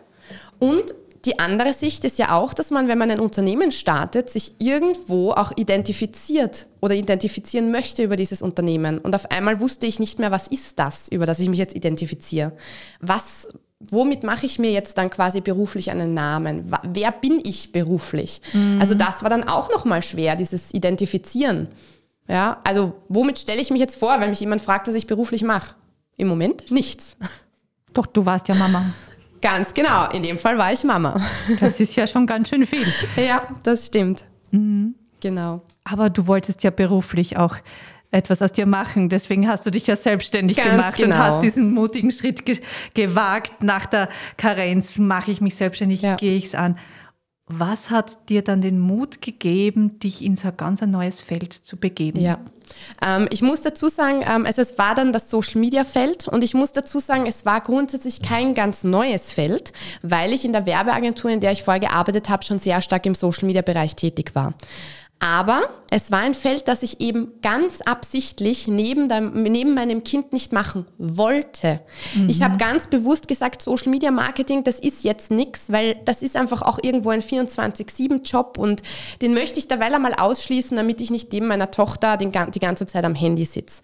Und 0.58 0.94
die 1.24 1.38
andere 1.38 1.74
Sicht 1.74 2.04
ist 2.04 2.18
ja 2.18 2.32
auch, 2.32 2.54
dass 2.54 2.70
man, 2.70 2.88
wenn 2.88 2.96
man 2.96 3.10
ein 3.10 3.20
Unternehmen 3.20 3.72
startet, 3.72 4.30
sich 4.30 4.54
irgendwo 4.58 5.32
auch 5.32 5.52
identifiziert 5.54 6.66
oder 6.80 6.94
identifizieren 6.94 7.70
möchte 7.70 8.02
über 8.02 8.16
dieses 8.16 8.40
Unternehmen. 8.40 8.98
Und 8.98 9.14
auf 9.14 9.30
einmal 9.30 9.60
wusste 9.60 9.86
ich 9.86 9.98
nicht 10.00 10.18
mehr, 10.18 10.30
was 10.30 10.48
ist 10.48 10.78
das, 10.78 11.08
über 11.08 11.26
das 11.26 11.38
ich 11.38 11.50
mich 11.50 11.58
jetzt 11.58 11.76
identifiziere. 11.76 12.52
Was, 13.00 13.48
womit 13.80 14.22
mache 14.22 14.46
ich 14.46 14.58
mir 14.58 14.70
jetzt 14.70 14.96
dann 14.96 15.10
quasi 15.10 15.42
beruflich 15.42 15.90
einen 15.90 16.14
Namen? 16.14 16.74
Wer 16.84 17.12
bin 17.12 17.40
ich 17.44 17.70
beruflich? 17.70 18.40
Also 18.78 18.94
das 18.94 19.22
war 19.22 19.28
dann 19.28 19.46
auch 19.46 19.70
nochmal 19.70 20.02
schwer, 20.02 20.36
dieses 20.36 20.72
Identifizieren. 20.72 21.68
Ja, 22.28 22.60
also 22.64 22.94
womit 23.08 23.40
stelle 23.40 23.60
ich 23.60 23.70
mich 23.70 23.80
jetzt 23.80 23.96
vor, 23.96 24.20
wenn 24.20 24.30
mich 24.30 24.40
jemand 24.40 24.62
fragt, 24.62 24.88
was 24.88 24.94
ich 24.94 25.06
beruflich 25.06 25.42
mache? 25.42 25.74
Im 26.16 26.28
Moment 26.28 26.70
nichts. 26.70 27.16
Doch, 27.92 28.06
du 28.06 28.24
warst 28.24 28.48
ja 28.48 28.54
Mama. 28.54 28.86
Ganz 29.42 29.72
genau, 29.74 30.10
in 30.10 30.22
dem 30.22 30.38
Fall 30.38 30.58
war 30.58 30.72
ich 30.72 30.84
Mama. 30.84 31.20
Das 31.60 31.80
ist 31.80 31.96
ja 31.96 32.06
schon 32.06 32.26
ganz 32.26 32.48
schön 32.48 32.66
viel. 32.66 32.86
Ja, 33.16 33.42
das 33.62 33.86
stimmt. 33.86 34.24
Genau. 35.20 35.62
Aber 35.84 36.10
du 36.10 36.26
wolltest 36.26 36.62
ja 36.62 36.70
beruflich 36.70 37.36
auch 37.36 37.56
etwas 38.10 38.42
aus 38.42 38.52
dir 38.52 38.66
machen. 38.66 39.08
Deswegen 39.08 39.48
hast 39.48 39.64
du 39.66 39.70
dich 39.70 39.86
ja 39.86 39.94
selbstständig 39.96 40.56
Ganz 40.56 40.70
gemacht 40.70 40.96
genau. 40.96 41.14
und 41.14 41.18
hast 41.18 41.40
diesen 41.42 41.72
mutigen 41.72 42.10
Schritt 42.10 42.44
ge 42.44 42.58
gewagt. 42.94 43.62
Nach 43.62 43.86
der 43.86 44.08
Karenz 44.36 44.98
mache 44.98 45.30
ich 45.30 45.40
mich 45.40 45.54
selbstständig, 45.54 46.02
Ja. 46.02 46.16
gehe 46.16 46.36
ich 46.36 46.46
es 46.46 46.54
an. 46.54 46.76
Was 47.46 47.90
hat 47.90 48.28
dir 48.28 48.42
dann 48.42 48.60
den 48.60 48.78
Mut 48.78 49.22
gegeben, 49.22 49.98
dich 50.00 50.24
in 50.24 50.36
so 50.36 50.48
ein 50.48 50.56
ganz 50.56 50.82
ein 50.82 50.90
neues 50.90 51.20
Feld 51.20 51.52
zu 51.52 51.76
begeben? 51.76 52.20
Ja. 52.20 52.38
Ähm, 53.04 53.28
ich 53.30 53.42
muss 53.42 53.62
dazu 53.62 53.88
sagen, 53.88 54.22
ähm, 54.28 54.46
also 54.46 54.62
es 54.62 54.78
war 54.78 54.94
dann 54.94 55.12
das 55.12 55.30
Social 55.30 55.60
Media 55.60 55.84
Feld 55.84 56.28
und 56.28 56.44
ich 56.44 56.54
muss 56.54 56.72
dazu 56.72 56.98
sagen, 56.98 57.26
es 57.26 57.44
war 57.44 57.60
grundsätzlich 57.60 58.22
kein 58.22 58.54
ganz 58.54 58.84
neues 58.84 59.30
Feld, 59.30 59.72
weil 60.02 60.32
ich 60.32 60.44
in 60.44 60.52
der 60.52 60.66
Werbeagentur, 60.66 61.30
in 61.30 61.40
der 61.40 61.52
ich 61.52 61.62
vorher 61.62 61.80
gearbeitet 61.80 62.28
habe, 62.28 62.44
schon 62.44 62.58
sehr 62.58 62.80
stark 62.80 63.06
im 63.06 63.14
Social 63.14 63.46
Media 63.46 63.62
Bereich 63.62 63.96
tätig 63.96 64.34
war. 64.34 64.54
Aber 65.22 65.68
es 65.90 66.10
war 66.10 66.20
ein 66.20 66.34
Feld, 66.34 66.66
das 66.66 66.82
ich 66.82 67.02
eben 67.02 67.34
ganz 67.42 67.82
absichtlich 67.82 68.68
neben, 68.68 69.10
dem, 69.10 69.42
neben 69.42 69.74
meinem 69.74 70.02
Kind 70.02 70.32
nicht 70.32 70.50
machen 70.50 70.86
wollte. 70.96 71.80
Ich 72.26 72.42
habe 72.42 72.56
ganz 72.56 72.86
bewusst 72.86 73.28
gesagt, 73.28 73.60
Social 73.60 73.90
Media 73.90 74.10
Marketing, 74.10 74.64
das 74.64 74.80
ist 74.80 75.04
jetzt 75.04 75.30
nichts, 75.30 75.70
weil 75.70 75.96
das 76.06 76.22
ist 76.22 76.36
einfach 76.36 76.62
auch 76.62 76.78
irgendwo 76.82 77.10
ein 77.10 77.20
24-7-Job 77.20 78.56
und 78.56 78.82
den 79.20 79.34
möchte 79.34 79.58
ich 79.58 79.68
derweil 79.68 79.94
einmal 79.94 80.14
ausschließen, 80.14 80.74
damit 80.74 81.02
ich 81.02 81.10
nicht 81.10 81.30
neben 81.32 81.48
meiner 81.48 81.70
Tochter 81.70 82.16
den, 82.16 82.32
die 82.32 82.60
ganze 82.60 82.86
Zeit 82.86 83.04
am 83.04 83.14
Handy 83.14 83.44
sitze. 83.44 83.82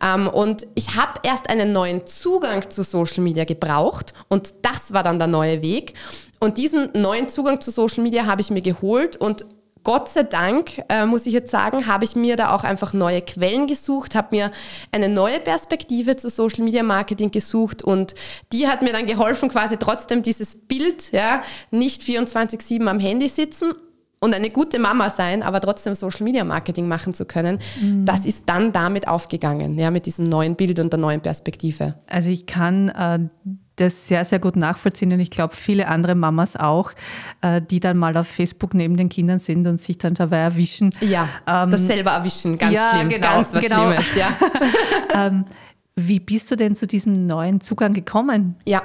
Ähm, 0.00 0.28
und 0.28 0.68
ich 0.76 0.94
habe 0.94 1.20
erst 1.24 1.50
einen 1.50 1.72
neuen 1.72 2.06
Zugang 2.06 2.70
zu 2.70 2.84
Social 2.84 3.24
Media 3.24 3.44
gebraucht 3.44 4.14
und 4.28 4.54
das 4.62 4.92
war 4.92 5.02
dann 5.02 5.18
der 5.18 5.28
neue 5.28 5.62
Weg. 5.62 5.94
Und 6.38 6.58
diesen 6.58 6.90
neuen 6.94 7.28
Zugang 7.28 7.60
zu 7.60 7.70
Social 7.70 8.04
Media 8.04 8.26
habe 8.26 8.40
ich 8.40 8.50
mir 8.50 8.62
geholt 8.62 9.16
und 9.16 9.46
Gott 9.86 10.08
sei 10.08 10.24
Dank, 10.24 10.82
äh, 10.88 11.06
muss 11.06 11.26
ich 11.26 11.32
jetzt 11.32 11.52
sagen, 11.52 11.86
habe 11.86 12.04
ich 12.04 12.16
mir 12.16 12.34
da 12.34 12.52
auch 12.52 12.64
einfach 12.64 12.92
neue 12.92 13.22
Quellen 13.22 13.68
gesucht, 13.68 14.16
habe 14.16 14.34
mir 14.34 14.50
eine 14.90 15.08
neue 15.08 15.38
Perspektive 15.38 16.16
zu 16.16 16.28
Social 16.28 16.64
Media 16.64 16.82
Marketing 16.82 17.30
gesucht 17.30 17.84
und 17.84 18.16
die 18.52 18.66
hat 18.66 18.82
mir 18.82 18.92
dann 18.92 19.06
geholfen, 19.06 19.48
quasi 19.48 19.76
trotzdem 19.76 20.22
dieses 20.22 20.56
Bild, 20.56 21.12
ja, 21.12 21.40
nicht 21.70 22.02
24-7 22.02 22.84
am 22.88 22.98
Handy 22.98 23.28
sitzen 23.28 23.74
und 24.18 24.34
eine 24.34 24.50
gute 24.50 24.80
Mama 24.80 25.08
sein, 25.08 25.44
aber 25.44 25.60
trotzdem 25.60 25.94
Social 25.94 26.24
Media 26.24 26.42
Marketing 26.42 26.88
machen 26.88 27.14
zu 27.14 27.24
können. 27.24 27.60
Das 28.04 28.26
ist 28.26 28.42
dann 28.46 28.72
damit 28.72 29.06
aufgegangen, 29.06 29.78
ja, 29.78 29.92
mit 29.92 30.06
diesem 30.06 30.24
neuen 30.24 30.56
Bild 30.56 30.80
und 30.80 30.92
der 30.92 30.98
neuen 30.98 31.20
Perspektive. 31.20 31.94
Also 32.08 32.28
ich 32.28 32.46
kann 32.46 32.88
äh, 32.88 33.20
das 33.76 34.08
sehr, 34.08 34.24
sehr 34.24 34.38
gut 34.38 34.56
nachvollziehen 34.56 35.12
und 35.12 35.20
ich 35.20 35.30
glaube 35.30 35.54
viele 35.54 35.88
andere 35.88 36.14
Mamas 36.14 36.56
auch, 36.56 36.92
äh, 37.42 37.60
die 37.60 37.80
dann 37.80 37.98
mal 37.98 38.16
auf 38.16 38.26
Facebook 38.26 38.74
neben 38.74 38.96
den 38.96 39.08
Kindern 39.08 39.38
sind 39.38 39.66
und 39.66 39.76
sich 39.76 39.98
dann 39.98 40.14
dabei 40.14 40.38
erwischen. 40.38 40.94
Ja, 41.00 41.28
Ähm, 41.46 41.70
das 41.70 41.86
selber 41.86 42.12
erwischen, 42.12 42.58
ganz 42.58 42.74
ja, 42.74 42.92
schlimm, 42.94 43.10
genau, 43.10 43.26
ganz 43.28 43.54
was 43.54 43.62
genau. 43.62 43.92
Schlimmes, 43.92 44.14
ja. 44.16 44.28
Ähm, 45.14 45.44
wie 45.98 46.20
bist 46.20 46.50
du 46.50 46.56
denn 46.56 46.76
zu 46.76 46.86
diesem 46.86 47.24
neuen 47.24 47.62
Zugang 47.62 47.94
gekommen? 47.94 48.56
Ja, 48.66 48.82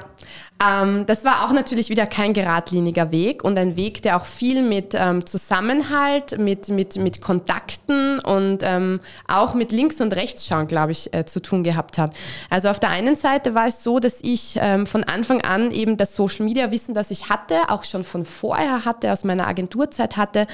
ähm, 0.61 1.05
das 1.05 1.25
war 1.25 1.45
auch 1.45 1.53
natürlich 1.53 1.89
wieder 1.89 2.05
kein 2.05 2.33
geradliniger 2.33 3.11
Weg 3.11 3.43
und 3.43 3.57
ein 3.57 3.75
Weg, 3.75 4.01
der 4.03 4.17
auch 4.17 4.25
viel 4.25 4.61
mit 4.61 4.93
ähm, 4.93 5.25
Zusammenhalt, 5.25 6.37
mit, 6.37 6.69
mit, 6.69 6.97
mit 6.97 7.21
Kontakten 7.21 8.19
und 8.19 8.59
ähm, 8.61 8.99
auch 9.27 9.53
mit 9.53 9.71
Links- 9.71 10.01
und 10.01 10.15
Rechtsschauen, 10.15 10.67
glaube 10.67 10.91
ich, 10.91 11.13
äh, 11.13 11.25
zu 11.25 11.39
tun 11.39 11.63
gehabt 11.63 11.97
hat. 11.97 12.13
Also 12.49 12.69
auf 12.69 12.79
der 12.79 12.89
einen 12.89 13.15
Seite 13.15 13.55
war 13.55 13.67
es 13.67 13.81
so, 13.81 13.99
dass 13.99 14.19
ich 14.21 14.57
ähm, 14.61 14.85
von 14.85 15.03
Anfang 15.03 15.41
an 15.41 15.71
eben 15.71 15.97
das 15.97 16.15
Social-Media-Wissen, 16.15 16.93
das 16.93 17.11
ich 17.11 17.29
hatte, 17.29 17.55
auch 17.69 17.83
schon 17.83 18.03
von 18.03 18.25
vorher 18.25 18.85
hatte, 18.85 19.11
aus 19.11 19.23
meiner 19.23 19.47
Agenturzeit 19.47 20.17
hatte, 20.17 20.47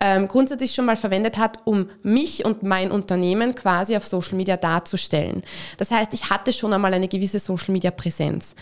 ähm, 0.00 0.28
grundsätzlich 0.28 0.74
schon 0.74 0.84
mal 0.84 0.96
verwendet 0.96 1.38
hat, 1.38 1.58
um 1.64 1.88
mich 2.02 2.44
und 2.44 2.62
mein 2.62 2.90
Unternehmen 2.90 3.54
quasi 3.54 3.96
auf 3.96 4.06
Social 4.06 4.36
Media 4.36 4.56
darzustellen. 4.56 5.42
Das 5.78 5.90
heißt, 5.90 6.12
ich 6.12 6.28
hatte 6.28 6.52
schon 6.52 6.72
einmal 6.72 6.92
eine 6.92 7.08
gewisse 7.08 7.38
Social-Media-Präsenz 7.38 8.54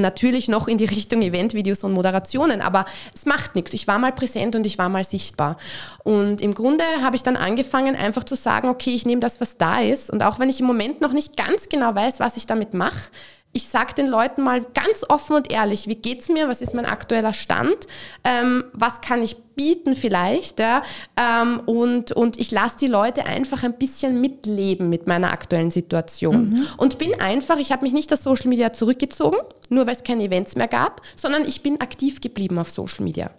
natürlich 0.00 0.48
noch 0.48 0.68
in 0.68 0.78
die 0.78 0.84
Richtung 0.84 1.22
Eventvideos 1.22 1.84
und 1.84 1.92
Moderationen, 1.92 2.60
aber 2.60 2.84
es 3.14 3.26
macht 3.26 3.54
nichts. 3.54 3.72
Ich 3.74 3.86
war 3.86 3.98
mal 3.98 4.12
präsent 4.12 4.56
und 4.56 4.66
ich 4.66 4.78
war 4.78 4.88
mal 4.88 5.04
sichtbar. 5.04 5.56
Und 6.04 6.40
im 6.40 6.54
Grunde 6.54 6.84
habe 7.02 7.16
ich 7.16 7.22
dann 7.22 7.36
angefangen, 7.36 7.96
einfach 7.96 8.24
zu 8.24 8.34
sagen, 8.34 8.68
okay, 8.68 8.94
ich 8.94 9.06
nehme 9.06 9.20
das, 9.20 9.40
was 9.40 9.56
da 9.56 9.80
ist. 9.80 10.10
Und 10.10 10.22
auch 10.22 10.38
wenn 10.38 10.48
ich 10.48 10.60
im 10.60 10.66
Moment 10.66 11.00
noch 11.00 11.12
nicht 11.12 11.36
ganz 11.36 11.68
genau 11.68 11.94
weiß, 11.94 12.20
was 12.20 12.36
ich 12.36 12.46
damit 12.46 12.74
mache, 12.74 13.10
ich 13.52 13.68
sage 13.68 13.94
den 13.94 14.06
Leuten 14.06 14.42
mal 14.42 14.62
ganz 14.62 15.04
offen 15.08 15.36
und 15.36 15.52
ehrlich, 15.52 15.86
wie 15.86 15.94
geht's 15.94 16.28
mir, 16.28 16.48
was 16.48 16.62
ist 16.62 16.74
mein 16.74 16.86
aktueller 16.86 17.34
Stand, 17.34 17.86
ähm, 18.24 18.64
was 18.72 19.00
kann 19.00 19.22
ich 19.22 19.36
bieten 19.54 19.94
vielleicht, 19.94 20.58
ja? 20.58 20.82
ähm, 21.16 21.60
und, 21.66 22.12
und 22.12 22.38
ich 22.38 22.50
lasse 22.50 22.78
die 22.78 22.86
Leute 22.86 23.26
einfach 23.26 23.62
ein 23.62 23.76
bisschen 23.76 24.20
mitleben 24.20 24.88
mit 24.88 25.06
meiner 25.06 25.32
aktuellen 25.32 25.70
Situation. 25.70 26.66
Und 26.78 26.98
bin 26.98 27.20
einfach, 27.20 27.58
ich 27.58 27.72
habe 27.72 27.82
mich 27.82 27.92
nicht 27.92 28.10
aus 28.12 28.22
Social 28.22 28.48
Media 28.48 28.72
zurückgezogen, 28.72 29.38
nur 29.68 29.86
weil 29.86 29.94
es 29.94 30.02
keine 30.02 30.24
Events 30.24 30.56
mehr 30.56 30.68
gab, 30.68 31.02
sondern 31.16 31.44
ich 31.44 31.62
bin 31.62 31.80
aktiv 31.80 32.20
geblieben 32.20 32.58
auf 32.58 32.70
Social 32.70 33.04
Media. 33.04 33.30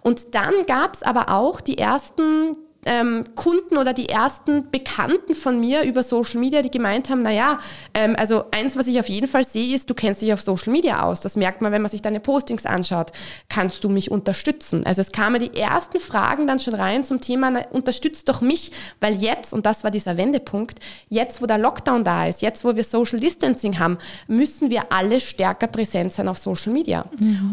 Und 0.00 0.34
dann 0.34 0.54
gab 0.66 0.94
es 0.94 1.02
aber 1.02 1.28
auch 1.30 1.60
die 1.60 1.78
ersten 1.78 2.56
ähm, 2.84 3.24
Kunden 3.36 3.76
oder 3.76 3.92
die 3.92 4.08
ersten 4.08 4.70
Bekannten 4.70 5.34
von 5.34 5.60
mir 5.60 5.82
über 5.82 6.02
Social 6.02 6.40
Media, 6.40 6.62
die 6.62 6.70
gemeint 6.70 7.10
haben, 7.10 7.22
naja, 7.22 7.58
ähm, 7.94 8.16
also 8.18 8.44
eins, 8.50 8.76
was 8.76 8.88
ich 8.88 8.98
auf 8.98 9.08
jeden 9.08 9.28
Fall 9.28 9.44
sehe, 9.44 9.74
ist, 9.74 9.88
du 9.88 9.94
kennst 9.94 10.20
dich 10.20 10.32
auf 10.32 10.40
Social 10.40 10.72
Media 10.72 11.02
aus. 11.04 11.20
Das 11.20 11.36
merkt 11.36 11.62
man, 11.62 11.70
wenn 11.70 11.82
man 11.82 11.90
sich 11.90 12.02
deine 12.02 12.18
Postings 12.18 12.66
anschaut. 12.66 13.12
Kannst 13.48 13.84
du 13.84 13.88
mich 13.88 14.10
unterstützen? 14.10 14.84
Also 14.84 15.00
es 15.00 15.12
kamen 15.12 15.40
die 15.40 15.56
ersten 15.56 16.00
Fragen 16.00 16.46
dann 16.46 16.58
schon 16.58 16.74
rein 16.74 17.04
zum 17.04 17.20
Thema, 17.20 17.50
na, 17.50 17.64
unterstützt 17.70 18.28
doch 18.28 18.40
mich, 18.40 18.72
weil 19.00 19.14
jetzt, 19.14 19.52
und 19.52 19.64
das 19.64 19.84
war 19.84 19.92
dieser 19.92 20.16
Wendepunkt, 20.16 20.80
jetzt, 21.08 21.40
wo 21.40 21.46
der 21.46 21.58
Lockdown 21.58 22.02
da 22.02 22.26
ist, 22.26 22.42
jetzt, 22.42 22.64
wo 22.64 22.74
wir 22.74 22.84
Social 22.84 23.20
Distancing 23.20 23.78
haben, 23.78 23.98
müssen 24.26 24.70
wir 24.70 24.92
alle 24.92 25.20
stärker 25.20 25.68
präsent 25.68 26.12
sein 26.12 26.26
auf 26.26 26.38
Social 26.38 26.72
Media. 26.72 27.04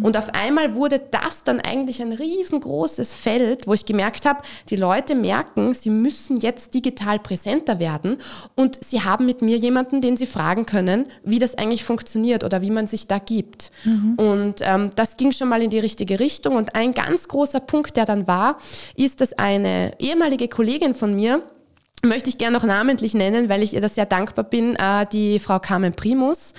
Und 0.02 0.18
auf 0.18 0.34
einmal 0.34 0.74
wurde 0.74 1.00
das 1.00 1.44
dann 1.44 1.60
eigentlich 1.60 2.02
ein 2.02 2.14
riesengroßes 2.14 3.14
Feld, 3.14 3.68
wo 3.68 3.74
ich 3.74 3.86
gemerkt 3.86 4.26
habe, 4.26 4.42
die 4.70 4.76
Leute 4.76 5.19
merken, 5.22 5.74
sie 5.74 5.90
müssen 5.90 6.38
jetzt 6.38 6.74
digital 6.74 7.20
präsenter 7.20 7.80
werden 7.80 8.18
und 8.56 8.80
sie 8.84 9.02
haben 9.04 9.26
mit 9.26 9.42
mir 9.42 9.58
jemanden, 9.58 10.02
den 10.02 10.18
sie 10.18 10.28
fragen 10.28 10.66
können, 10.66 11.06
wie 11.24 11.40
das 11.40 11.56
eigentlich 11.56 11.84
funktioniert 11.84 12.44
oder 12.44 12.62
wie 12.62 12.72
man 12.72 12.88
sich 12.88 13.08
da 13.08 13.20
gibt. 13.20 13.72
Und 14.18 14.56
ähm, 14.62 14.92
das 14.96 15.18
ging 15.18 15.32
schon 15.32 15.50
mal 15.50 15.62
in 15.62 15.70
die 15.70 15.80
richtige 15.80 16.20
Richtung. 16.20 16.56
Und 16.56 16.76
ein 16.76 16.94
ganz 16.94 17.28
großer 17.28 17.60
Punkt, 17.60 17.98
der 17.98 18.06
dann 18.06 18.28
war, 18.28 18.58
ist, 18.96 19.22
dass 19.22 19.34
eine 19.34 19.94
ehemalige 20.00 20.48
Kollegin 20.48 20.94
von 20.94 21.16
mir, 21.16 21.42
möchte 22.04 22.30
ich 22.30 22.38
gerne 22.38 22.58
noch 22.58 22.64
namentlich 22.64 23.14
nennen, 23.14 23.50
weil 23.50 23.62
ich 23.62 23.74
ihr 23.74 23.82
das 23.82 23.96
sehr 23.96 24.06
dankbar 24.06 24.46
bin, 24.46 24.76
äh, 24.76 25.06
die 25.12 25.40
Frau 25.40 25.60
Carmen 25.60 25.94
Primus. 25.94 26.54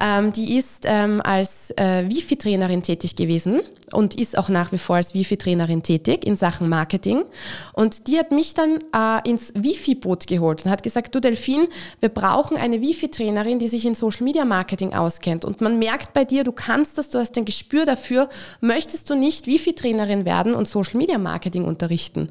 Ähm, 0.00 0.32
die 0.32 0.56
ist 0.56 0.84
ähm, 0.86 1.20
als 1.22 1.72
äh, 1.76 2.08
Wifi-Trainerin 2.08 2.82
tätig 2.82 3.16
gewesen 3.16 3.60
und 3.92 4.18
ist 4.20 4.36
auch 4.38 4.48
nach 4.48 4.72
wie 4.72 4.78
vor 4.78 4.96
als 4.96 5.14
Wifi-Trainerin 5.14 5.82
tätig 5.82 6.26
in 6.26 6.36
Sachen 6.36 6.68
Marketing. 6.68 7.24
Und 7.72 8.06
die 8.06 8.18
hat 8.18 8.30
mich 8.30 8.54
dann 8.54 8.78
äh, 8.94 9.28
ins 9.28 9.52
Wifi-Boot 9.54 10.26
geholt 10.26 10.64
und 10.64 10.70
hat 10.70 10.82
gesagt, 10.82 11.14
du 11.14 11.20
Delfin, 11.20 11.68
wir 12.00 12.08
brauchen 12.10 12.56
eine 12.56 12.80
Wifi-Trainerin, 12.80 13.58
die 13.58 13.68
sich 13.68 13.86
in 13.86 13.94
Social-Media-Marketing 13.94 14.94
auskennt. 14.94 15.44
Und 15.44 15.60
man 15.60 15.78
merkt 15.78 16.12
bei 16.12 16.24
dir, 16.24 16.44
du 16.44 16.52
kannst 16.52 16.98
das, 16.98 17.10
du 17.10 17.18
hast 17.18 17.36
ein 17.36 17.44
Gespür 17.44 17.84
dafür, 17.84 18.28
möchtest 18.60 19.10
du 19.10 19.14
nicht 19.14 19.46
Wifi-Trainerin 19.46 20.24
werden 20.24 20.54
und 20.54 20.68
Social-Media-Marketing 20.68 21.64
unterrichten? 21.64 22.30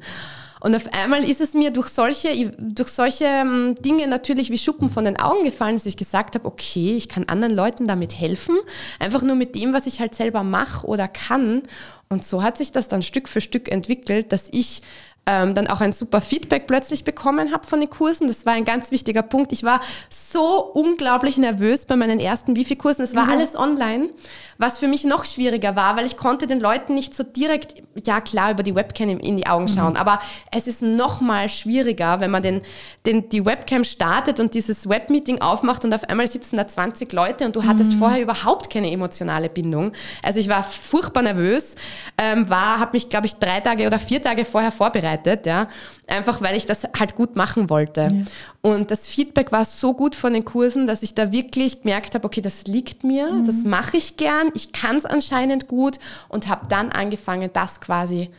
Und 0.60 0.74
auf 0.74 0.92
einmal 0.92 1.24
ist 1.24 1.40
es 1.40 1.54
mir 1.54 1.70
durch 1.70 1.88
solche, 1.88 2.52
durch 2.58 2.88
solche 2.88 3.24
ähm, 3.24 3.74
Dinge 3.76 4.06
natürlich 4.08 4.50
wie 4.50 4.58
Schuppen 4.58 4.88
von 4.88 5.04
den 5.04 5.18
Augen 5.18 5.44
gefallen, 5.44 5.76
dass 5.76 5.86
ich 5.86 5.96
gesagt 5.96 6.34
habe, 6.34 6.46
okay, 6.46 6.96
ich 6.96 7.08
kann 7.08 7.24
anderen 7.24 7.54
Leuten 7.54 7.86
damit 7.86 8.18
helfen, 8.18 8.56
einfach 8.98 9.22
nur 9.22 9.36
mit 9.36 9.54
dem, 9.54 9.72
was 9.72 9.86
ich 9.86 10.00
halt 10.00 10.14
selber 10.14 10.42
mache 10.42 10.86
oder 10.86 11.08
kann. 11.08 11.62
Und 12.08 12.24
so 12.24 12.42
hat 12.42 12.58
sich 12.58 12.72
das 12.72 12.88
dann 12.88 13.02
Stück 13.02 13.28
für 13.28 13.40
Stück 13.40 13.70
entwickelt, 13.70 14.32
dass 14.32 14.48
ich 14.50 14.82
ähm, 15.28 15.54
dann 15.54 15.68
auch 15.68 15.82
ein 15.82 15.92
super 15.92 16.22
Feedback 16.22 16.66
plötzlich 16.66 17.04
bekommen 17.04 17.52
habe 17.52 17.66
von 17.66 17.80
den 17.80 17.90
Kursen. 17.90 18.28
Das 18.28 18.46
war 18.46 18.54
ein 18.54 18.64
ganz 18.64 18.90
wichtiger 18.90 19.22
Punkt. 19.22 19.52
Ich 19.52 19.62
war 19.62 19.80
so 20.08 20.27
unglaublich 20.36 21.38
nervös 21.38 21.86
bei 21.86 21.96
meinen 21.96 22.20
ersten 22.20 22.56
Wifi-Kursen. 22.56 23.02
Es 23.04 23.14
war 23.14 23.24
Mhm. 23.24 23.30
alles 23.32 23.56
online, 23.56 24.10
was 24.58 24.78
für 24.78 24.88
mich 24.88 25.04
noch 25.04 25.24
schwieriger 25.24 25.76
war, 25.76 25.96
weil 25.96 26.06
ich 26.06 26.16
konnte 26.16 26.46
den 26.46 26.60
Leuten 26.60 26.94
nicht 26.94 27.16
so 27.16 27.22
direkt, 27.22 27.74
ja 28.06 28.20
klar, 28.20 28.50
über 28.50 28.62
die 28.62 28.74
Webcam 28.74 29.08
in 29.18 29.36
die 29.36 29.46
Augen 29.46 29.68
schauen, 29.68 29.96
aber 29.96 30.18
es 30.52 30.66
ist 30.66 30.82
noch 30.82 31.20
mal 31.20 31.48
schwieriger, 31.48 32.20
wenn 32.20 32.30
man 32.30 32.42
den, 32.42 32.62
den, 33.06 33.28
die 33.28 33.44
Webcam 33.44 33.84
startet 33.84 34.40
und 34.40 34.54
dieses 34.54 34.88
Webmeeting 34.88 35.40
aufmacht 35.40 35.84
und 35.84 35.94
auf 35.94 36.04
einmal 36.08 36.26
sitzen 36.26 36.56
da 36.56 36.66
20 36.66 37.12
Leute 37.12 37.44
und 37.46 37.56
du 37.56 37.64
hattest 37.64 37.94
vorher 37.94 38.20
überhaupt 38.20 38.70
keine 38.70 38.90
emotionale 38.90 39.48
Bindung. 39.48 39.92
Also 40.22 40.40
ich 40.40 40.48
war 40.48 40.62
furchtbar 40.62 41.22
nervös, 41.22 41.76
ähm, 42.18 42.50
war, 42.50 42.80
habe 42.80 42.90
mich, 42.92 43.08
glaube 43.08 43.26
ich, 43.26 43.34
drei 43.36 43.60
Tage 43.60 43.86
oder 43.86 43.98
vier 43.98 44.20
Tage 44.20 44.44
vorher 44.44 44.72
vorbereitet, 44.72 45.46
ja, 45.46 45.68
einfach 46.06 46.40
weil 46.42 46.56
ich 46.56 46.66
das 46.66 46.82
halt 46.98 47.14
gut 47.14 47.36
machen 47.36 47.70
wollte. 47.70 48.24
Und 48.60 48.90
das 48.90 49.06
Feedback 49.06 49.52
war 49.52 49.64
so 49.64 49.94
gut 49.94 50.16
von 50.16 50.32
den 50.32 50.44
Kursen, 50.44 50.86
dass 50.86 51.02
ich 51.02 51.14
da 51.14 51.30
wirklich 51.30 51.82
gemerkt 51.82 52.14
habe, 52.14 52.26
okay, 52.26 52.40
das 52.40 52.66
liegt 52.66 53.04
mir, 53.04 53.42
das 53.46 53.62
mache 53.64 53.96
ich 53.96 54.16
gern, 54.16 54.50
ich 54.54 54.72
kann 54.72 54.96
es 54.96 55.06
anscheinend 55.06 55.68
gut 55.68 55.98
und 56.28 56.48
habe 56.48 56.66
dann 56.68 56.90
angefangen, 56.90 57.50
das 57.52 57.80
quasi 57.80 58.30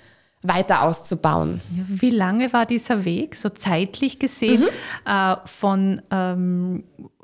weiter 0.41 0.83
auszubauen. 0.83 1.61
Wie 1.87 2.09
lange 2.09 2.51
war 2.53 2.65
dieser 2.65 3.05
Weg, 3.05 3.35
so 3.35 3.49
zeitlich 3.49 4.19
gesehen, 4.19 4.61
mhm. 4.61 5.11
äh, 5.11 5.35
von, 5.45 6.01
ähm, 6.11 6.83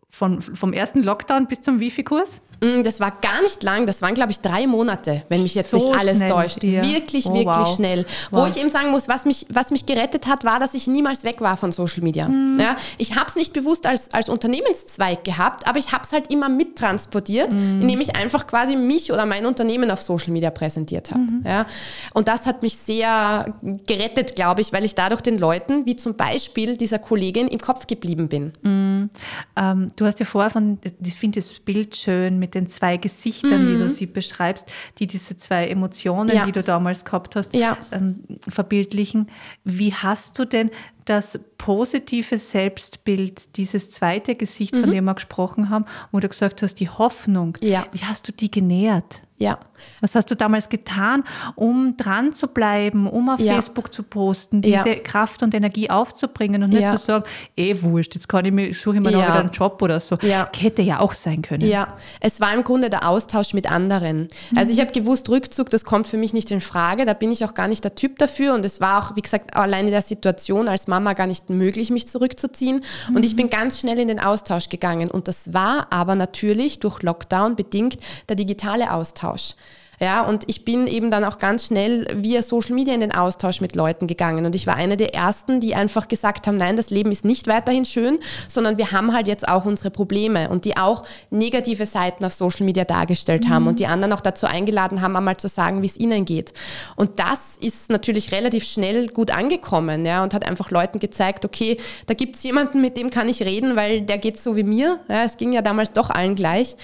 von, 0.10 0.42
vom 0.42 0.74
ersten 0.74 1.04
Lockdown 1.04 1.48
bis 1.48 1.62
zum 1.62 1.80
Wifi-Kurs? 1.80 2.42
Mm, 2.66 2.84
das 2.84 3.00
war 3.00 3.12
gar 3.22 3.42
nicht 3.42 3.64
lang, 3.64 3.86
das 3.86 4.02
waren, 4.02 4.16
glaube 4.16 4.32
ich, 4.32 4.40
drei 4.40 4.68
Monate, 4.68 5.24
wenn 5.30 5.44
mich 5.44 5.56
jetzt 5.56 5.72
so 5.72 5.78
nicht 5.78 6.00
alles 6.00 6.20
täuscht. 6.20 6.64
Wirklich, 6.64 7.26
oh, 7.26 7.34
wirklich 7.34 7.46
wow. 7.46 7.76
schnell. 7.76 8.06
Wow. 8.32 8.44
Wo 8.44 8.48
ich 8.48 8.58
eben 8.58 8.70
sagen 8.70 8.92
muss, 8.92 9.08
was 9.08 9.26
mich, 9.26 9.46
was 9.50 9.72
mich 9.72 9.86
gerettet 9.86 10.28
hat, 10.28 10.44
war, 10.44 10.60
dass 10.60 10.74
ich 10.74 10.88
niemals 10.88 11.24
weg 11.24 11.42
war 11.42 11.58
von 11.58 11.72
Social 11.72 12.04
Media. 12.04 12.28
Mhm. 12.28 12.60
Ja, 12.60 12.76
ich 12.98 13.16
habe 13.16 13.28
es 13.28 13.36
nicht 13.36 13.54
bewusst 13.54 13.86
als, 13.86 14.12
als 14.14 14.30
Unternehmenszweig 14.30 15.24
gehabt, 15.24 15.68
aber 15.68 15.80
ich 15.80 15.92
habe 15.92 16.04
es 16.04 16.12
halt 16.12 16.32
immer 16.32 16.50
mittransportiert, 16.50 17.54
mhm. 17.54 17.82
indem 17.82 18.02
ich 18.02 18.16
einfach 18.16 18.48
quasi 18.48 18.76
mich 18.76 19.12
oder 19.12 19.26
mein 19.26 19.46
Unternehmen 19.46 19.92
auf 19.92 20.02
Social 20.02 20.32
Media 20.32 20.50
präsentiert 20.50 21.12
habe. 21.12 21.24
Mhm. 21.24 21.44
Ja, 21.46 21.66
und 22.14 22.28
das 22.28 22.46
hat 22.46 22.64
mich 22.64 22.78
sehr 22.78 23.54
gerettet, 23.86 24.36
glaube 24.36 24.62
ich, 24.62 24.74
weil 24.74 24.84
ich 24.84 24.96
dadurch 24.96 25.22
den 25.22 25.38
Leuten, 25.38 25.86
wie 25.86 25.96
zum 25.96 26.16
Beispiel 26.16 26.78
dieser 26.78 27.00
Kollegin, 27.00 27.48
im 27.48 27.60
Kopf 27.60 27.88
geblieben 27.88 28.28
bin. 28.28 28.54
Mhm. 28.62 29.10
Ähm, 29.56 29.88
du 29.96 30.06
hast 30.06 30.20
ja 30.20 30.26
vorher 30.26 30.50
von, 30.50 30.80
ich 31.04 31.16
finde 31.16 31.40
das 31.40 31.54
Bild 31.54 31.96
schön 31.96 32.40
mit 32.40 32.55
den 32.56 32.68
zwei 32.68 32.98
Gesichtern, 32.98 33.66
mhm. 33.66 33.74
wie 33.74 33.80
du 33.80 33.90
sie 33.90 34.06
beschreibst, 34.06 34.72
die 34.98 35.08
diese 35.08 35.38
zwei 35.38 35.68
Emotionen, 35.68 36.36
ja. 36.36 36.46
die 36.46 36.52
du 36.52 36.64
damals 36.64 37.06
gehabt 37.06 37.36
hast, 37.36 37.54
ja. 37.54 37.78
ähm, 37.92 38.24
verbildlichen. 38.48 39.28
Wie 39.64 39.94
hast 39.94 40.40
du 40.40 40.46
denn 40.46 40.72
das 41.06 41.40
positive 41.58 42.38
Selbstbild, 42.38 43.56
dieses 43.58 43.92
zweite 43.92 44.36
Gesicht, 44.36 44.76
von 44.76 44.90
mhm. 44.90 44.94
dem 44.94 45.06
wir 45.06 45.14
gesprochen 45.14 45.70
haben, 45.70 45.86
wo 46.12 46.20
du 46.20 46.28
gesagt 46.28 46.62
hast, 46.62 46.76
die 46.76 46.90
Hoffnung, 46.90 47.58
ja. 47.62 47.86
wie 47.92 48.04
hast 48.04 48.28
du 48.28 48.32
die 48.32 48.52
genährt? 48.52 49.22
Ja. 49.38 49.60
Was 50.00 50.16
hast 50.16 50.32
du 50.32 50.36
damals 50.36 50.70
getan, 50.70 51.26
um 51.56 51.98
dran 51.98 52.32
zu 52.32 52.48
bleiben, 52.48 53.06
um 53.06 53.30
auf 53.30 53.42
ja. 53.42 53.54
Facebook 53.54 53.94
zu 53.94 54.04
posten, 54.04 54.62
diese 54.62 54.90
ja. 54.90 54.96
Kraft 54.96 55.44
und 55.44 55.54
Energie 55.54 55.90
aufzubringen 55.90 56.64
und 56.64 56.70
nicht 56.70 56.88
zu 56.88 56.98
sagen, 56.98 57.26
eh 57.58 57.82
wurscht, 57.82 58.16
jetzt 58.16 58.30
kann 58.30 58.46
ich 58.46 58.54
mir, 58.54 58.74
suche 58.74 58.96
ich 58.96 59.02
mir 59.02 59.12
noch 59.12 59.22
wieder 59.22 59.40
einen 59.40 59.52
Job 59.52 59.82
oder 59.82 60.00
so. 60.00 60.18
Hätte 60.56 60.82
ja 60.82 61.02
auch 61.02 61.12
sein 61.12 61.42
können. 61.42 61.68
Ja, 61.68 61.98
es 62.22 62.40
war 62.40 62.54
im 62.54 62.64
Grunde 62.64 62.90
der 62.90 63.10
Austausch 63.10 63.54
mit 63.54 63.70
anderen. 63.70 64.30
Mhm. 64.52 64.58
Also 64.58 64.72
ich 64.72 64.80
habe 64.80 64.94
gewusst, 64.94 65.28
Rückzug, 65.28 65.70
das 65.70 65.84
kommt 65.84 66.08
für 66.08 66.18
mich 66.18 66.34
nicht 66.34 66.50
in 66.52 66.62
Frage, 66.62 67.04
da 67.04 67.14
bin 67.14 67.30
ich 67.30 67.44
auch 67.44 67.54
gar 67.54 67.68
nicht 67.68 67.84
der 67.84 67.96
Typ 67.96 68.18
dafür 68.20 68.54
und 68.54 68.66
es 68.66 68.80
war 68.80 69.04
auch, 69.04 69.18
wie 69.18 69.22
gesagt, 69.22 69.54
allein 69.58 69.86
in 69.86 69.92
der 69.92 70.02
Situation 70.02 70.70
als 70.70 70.88
Mama 70.96 71.14
gar 71.14 71.28
nicht 71.28 71.50
möglich, 71.50 71.90
mich 71.90 72.08
zurückzuziehen 72.08 72.82
mhm. 73.10 73.16
und 73.18 73.26
ich 73.26 73.36
bin 73.36 73.50
ganz 73.50 73.80
schnell 73.80 74.00
in 74.00 74.08
den 74.08 74.20
Austausch 74.20 74.70
gegangen 74.70 75.12
und 75.12 75.28
das 75.28 75.54
war 75.54 75.88
aber 75.92 76.16
natürlich 76.16 76.80
durch 76.80 77.02
Lockdown 77.04 77.56
bedingt 77.56 77.98
der 78.30 78.38
digitale 78.38 78.94
Austausch. 78.94 79.56
Ja, 80.00 80.24
und 80.24 80.44
ich 80.48 80.66
bin 80.66 80.88
eben 80.88 81.12
dann 81.12 81.24
auch 81.24 81.38
ganz 81.38 81.66
schnell 81.66 82.08
via 82.16 82.42
Social 82.42 82.76
Media 82.76 82.94
in 82.94 83.00
den 83.00 83.14
Austausch 83.14 83.62
mit 83.62 83.76
Leuten 83.76 84.08
gegangen. 84.08 84.46
Und 84.46 84.56
ich 84.56 84.68
war 84.68 84.76
eine 84.76 84.98
der 84.98 85.14
ersten, 85.14 85.60
die 85.60 85.76
einfach 85.76 86.08
gesagt 86.08 86.48
haben, 86.48 86.58
nein, 86.58 86.76
das 86.76 86.90
Leben 86.90 87.12
ist 87.12 87.26
nicht 87.26 87.48
weiterhin 87.48 87.86
schön, 87.86 88.20
sondern 88.48 88.78
wir 88.78 88.92
haben 88.92 89.14
halt 89.14 89.28
jetzt 89.28 89.48
auch 89.48 89.66
unsere 89.66 89.92
Probleme 89.92 90.50
und 90.50 90.66
die 90.66 90.78
auch 90.78 91.04
negative 91.30 91.86
Seiten 91.86 92.26
auf 92.26 92.34
Social 92.34 92.66
Media 92.66 92.84
dargestellt 92.84 93.46
mhm. 93.46 93.50
haben 93.50 93.68
und 93.68 93.80
die 93.80 93.88
anderen 93.88 94.14
auch 94.14 94.22
dazu 94.22 94.46
eingeladen 94.46 95.02
haben, 95.02 95.16
einmal 95.16 95.38
zu 95.38 95.48
sagen, 95.48 95.82
wie 95.82 95.88
es 95.88 95.98
ihnen 95.98 96.26
geht. 96.26 96.54
Und 96.96 97.20
das 97.20 97.58
ist 97.60 97.90
natürlich 97.90 98.32
relativ 98.32 98.66
schnell 98.66 99.08
gut 99.08 99.32
angekommen, 99.32 100.06
ja, 100.06 100.24
und 100.24 100.34
hat 100.34 100.48
einfach 100.48 100.72
Leuten 100.72 101.00
gezeigt, 101.00 101.46
okay, 101.46 101.78
da 102.08 102.14
gibt 102.14 102.36
es 102.36 102.44
jemanden, 102.44 102.82
mit 102.82 102.98
dem 102.98 103.10
kann 103.10 103.30
ich 103.30 103.42
reden, 103.42 103.76
weil 103.76 104.02
der 104.02 104.18
geht 104.18 104.40
so 104.40 104.56
wie 104.56 104.64
mir. 104.64 105.00
Ja, 105.08 105.24
es 105.24 105.38
ging 105.38 105.54
ja 105.54 105.62
damals 105.62 105.94
doch 105.94 106.10
allen 106.10 106.36
gleich. 106.36 106.76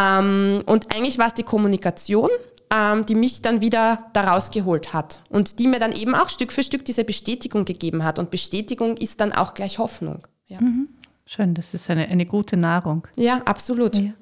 Ähm, 0.00 0.62
und 0.66 0.94
eigentlich 0.94 1.18
war 1.18 1.28
es 1.28 1.34
die 1.34 1.42
Kommunikation, 1.42 2.30
ähm, 2.72 3.06
die 3.06 3.14
mich 3.14 3.42
dann 3.42 3.60
wieder 3.60 4.06
da 4.12 4.32
rausgeholt 4.32 4.92
hat 4.92 5.22
und 5.28 5.58
die 5.58 5.66
mir 5.66 5.78
dann 5.78 5.92
eben 5.92 6.14
auch 6.14 6.28
Stück 6.28 6.52
für 6.52 6.62
Stück 6.62 6.84
diese 6.84 7.04
Bestätigung 7.04 7.64
gegeben 7.64 8.04
hat. 8.04 8.18
Und 8.18 8.30
Bestätigung 8.30 8.96
ist 8.96 9.20
dann 9.20 9.32
auch 9.32 9.54
gleich 9.54 9.78
Hoffnung. 9.78 10.26
Ja. 10.46 10.60
Mhm. 10.60 10.88
Schön, 11.26 11.54
das 11.54 11.74
ist 11.74 11.88
eine, 11.90 12.08
eine 12.08 12.26
gute 12.26 12.56
Nahrung. 12.56 13.06
Ja, 13.16 13.42
absolut. 13.44 13.96
Ja. 13.96 14.12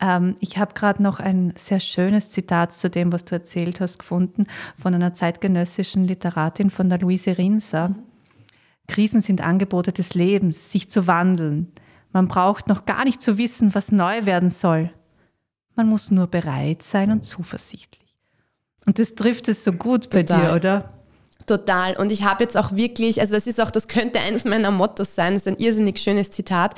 Ähm, 0.00 0.36
ich 0.40 0.58
habe 0.58 0.74
gerade 0.74 1.02
noch 1.02 1.20
ein 1.20 1.54
sehr 1.56 1.80
schönes 1.80 2.30
Zitat 2.30 2.72
zu 2.72 2.90
dem, 2.90 3.12
was 3.12 3.24
du 3.24 3.34
erzählt 3.34 3.80
hast, 3.80 3.98
gefunden 3.98 4.46
von 4.80 4.94
einer 4.94 5.14
zeitgenössischen 5.14 6.04
Literatin, 6.04 6.70
von 6.70 6.88
der 6.88 6.98
Luise 6.98 7.38
Rinser. 7.38 7.94
Krisen 8.86 9.20
sind 9.20 9.40
Angebote 9.40 9.92
des 9.92 10.14
Lebens, 10.14 10.70
sich 10.70 10.88
zu 10.88 11.06
wandeln. 11.06 11.72
Man 12.12 12.26
braucht 12.26 12.68
noch 12.68 12.86
gar 12.86 13.04
nicht 13.04 13.20
zu 13.20 13.38
wissen, 13.38 13.74
was 13.74 13.92
neu 13.92 14.24
werden 14.24 14.50
soll. 14.50 14.90
Man 15.78 15.86
muss 15.86 16.10
nur 16.10 16.26
bereit 16.26 16.82
sein 16.82 17.12
und 17.12 17.24
zuversichtlich. 17.24 18.16
Und 18.84 18.98
das 18.98 19.14
trifft 19.14 19.46
es 19.46 19.62
so 19.62 19.70
gut 19.70 20.10
bei 20.10 20.24
Total. 20.24 20.48
dir, 20.48 20.56
oder? 20.56 20.92
Total. 21.46 21.96
Und 21.96 22.10
ich 22.10 22.24
habe 22.24 22.42
jetzt 22.42 22.56
auch 22.56 22.72
wirklich, 22.72 23.20
also 23.20 23.36
das 23.36 23.46
ist 23.46 23.60
auch, 23.60 23.70
das 23.70 23.86
könnte 23.86 24.18
eines 24.18 24.44
meiner 24.44 24.72
Mottos 24.72 25.14
sein, 25.14 25.34
das 25.34 25.42
ist 25.42 25.46
ein 25.46 25.56
irrsinnig 25.58 26.00
schönes 26.00 26.32
Zitat. 26.32 26.74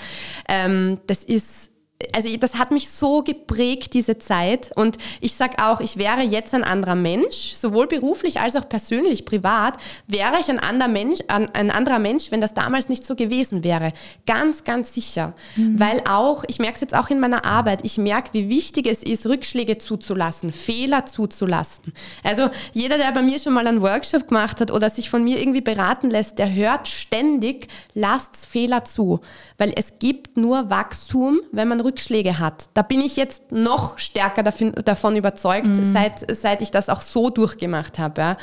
Ähm, 0.50 1.00
das 1.06 1.24
ist 1.24 1.70
also 2.14 2.34
das 2.36 2.54
hat 2.54 2.70
mich 2.70 2.90
so 2.90 3.22
geprägt, 3.22 3.94
diese 3.94 4.18
Zeit. 4.18 4.70
Und 4.74 4.96
ich 5.20 5.34
sage 5.34 5.56
auch, 5.62 5.80
ich 5.80 5.96
wäre 5.96 6.22
jetzt 6.22 6.54
ein 6.54 6.64
anderer 6.64 6.94
Mensch, 6.94 7.54
sowohl 7.54 7.86
beruflich 7.86 8.40
als 8.40 8.56
auch 8.56 8.68
persönlich, 8.68 9.24
privat, 9.24 9.76
wäre 10.06 10.38
ich 10.40 10.48
ein 10.48 10.58
anderer 10.58 10.88
Mensch, 10.88 11.18
ein 11.28 11.70
anderer 11.70 11.98
Mensch, 11.98 12.30
wenn 12.30 12.40
das 12.40 12.54
damals 12.54 12.88
nicht 12.88 13.04
so 13.04 13.14
gewesen 13.14 13.64
wäre. 13.64 13.92
Ganz, 14.26 14.64
ganz 14.64 14.94
sicher. 14.94 15.34
Mhm. 15.56 15.78
Weil 15.78 16.02
auch, 16.08 16.44
ich 16.48 16.58
merke 16.58 16.74
es 16.74 16.80
jetzt 16.80 16.94
auch 16.94 17.10
in 17.10 17.20
meiner 17.20 17.44
Arbeit, 17.44 17.80
ich 17.84 17.98
merke, 17.98 18.30
wie 18.32 18.48
wichtig 18.48 18.86
es 18.86 19.02
ist, 19.02 19.26
Rückschläge 19.26 19.78
zuzulassen, 19.78 20.52
Fehler 20.52 21.06
zuzulassen. 21.06 21.92
Also 22.24 22.50
jeder, 22.72 22.98
der 22.98 23.12
bei 23.12 23.22
mir 23.22 23.38
schon 23.38 23.52
mal 23.52 23.66
einen 23.66 23.82
Workshop 23.82 24.28
gemacht 24.28 24.60
hat 24.60 24.70
oder 24.70 24.90
sich 24.90 25.10
von 25.10 25.22
mir 25.22 25.40
irgendwie 25.40 25.60
beraten 25.60 26.10
lässt, 26.10 26.38
der 26.38 26.52
hört 26.54 26.88
ständig, 26.88 27.68
lasst 27.94 28.46
Fehler 28.46 28.84
zu. 28.84 29.20
Weil 29.58 29.72
es 29.76 29.98
gibt 29.98 30.36
nur 30.36 30.70
Wachstum, 30.70 31.40
wenn 31.52 31.68
man 31.68 31.80
Rückschläge 31.80 31.89
hat. 32.38 32.70
Da 32.74 32.82
bin 32.82 33.00
ich 33.00 33.16
jetzt 33.16 33.52
noch 33.52 33.98
stärker 33.98 34.42
davon 34.42 35.16
überzeugt, 35.16 35.68
mhm. 35.68 35.84
seit, 35.84 36.34
seit 36.34 36.62
ich 36.62 36.70
das 36.70 36.88
auch 36.88 37.02
so 37.02 37.30
durchgemacht 37.30 37.98
habe. 37.98 38.20
Ja. 38.20 38.36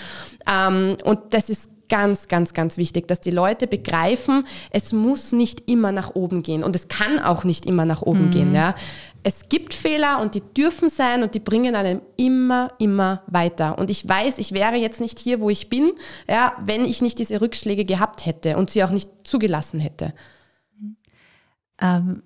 Ähm, 0.47 0.97
und 1.03 1.19
das 1.33 1.49
ist 1.49 1.69
ganz, 1.89 2.27
ganz, 2.27 2.53
ganz 2.53 2.77
wichtig, 2.77 3.07
dass 3.07 3.21
die 3.21 3.31
Leute 3.31 3.67
begreifen, 3.67 4.45
es 4.71 4.91
muss 4.93 5.31
nicht 5.31 5.69
immer 5.69 5.91
nach 5.91 6.15
oben 6.15 6.43
gehen 6.43 6.63
und 6.63 6.75
es 6.75 6.87
kann 6.87 7.19
auch 7.19 7.43
nicht 7.43 7.65
immer 7.65 7.85
nach 7.85 8.01
oben 8.01 8.25
mhm. 8.25 8.31
gehen. 8.31 8.55
Ja. 8.55 8.75
Es 9.23 9.49
gibt 9.49 9.73
Fehler 9.73 10.21
und 10.21 10.35
die 10.35 10.41
dürfen 10.41 10.89
sein 10.89 11.23
und 11.23 11.33
die 11.33 11.39
bringen 11.39 11.75
einem 11.75 12.01
immer, 12.15 12.71
immer 12.79 13.23
weiter. 13.27 13.77
Und 13.77 13.89
ich 13.89 14.07
weiß, 14.07 14.37
ich 14.37 14.53
wäre 14.53 14.75
jetzt 14.75 15.01
nicht 15.01 15.19
hier, 15.19 15.41
wo 15.41 15.49
ich 15.49 15.69
bin, 15.69 15.91
ja, 16.29 16.53
wenn 16.63 16.85
ich 16.85 17.01
nicht 17.01 17.19
diese 17.19 17.41
Rückschläge 17.41 17.83
gehabt 17.83 18.25
hätte 18.25 18.57
und 18.57 18.69
sie 18.69 18.83
auch 18.83 18.91
nicht 18.91 19.09
zugelassen 19.23 19.79
hätte. 19.79 20.13
Ähm, 21.81 22.23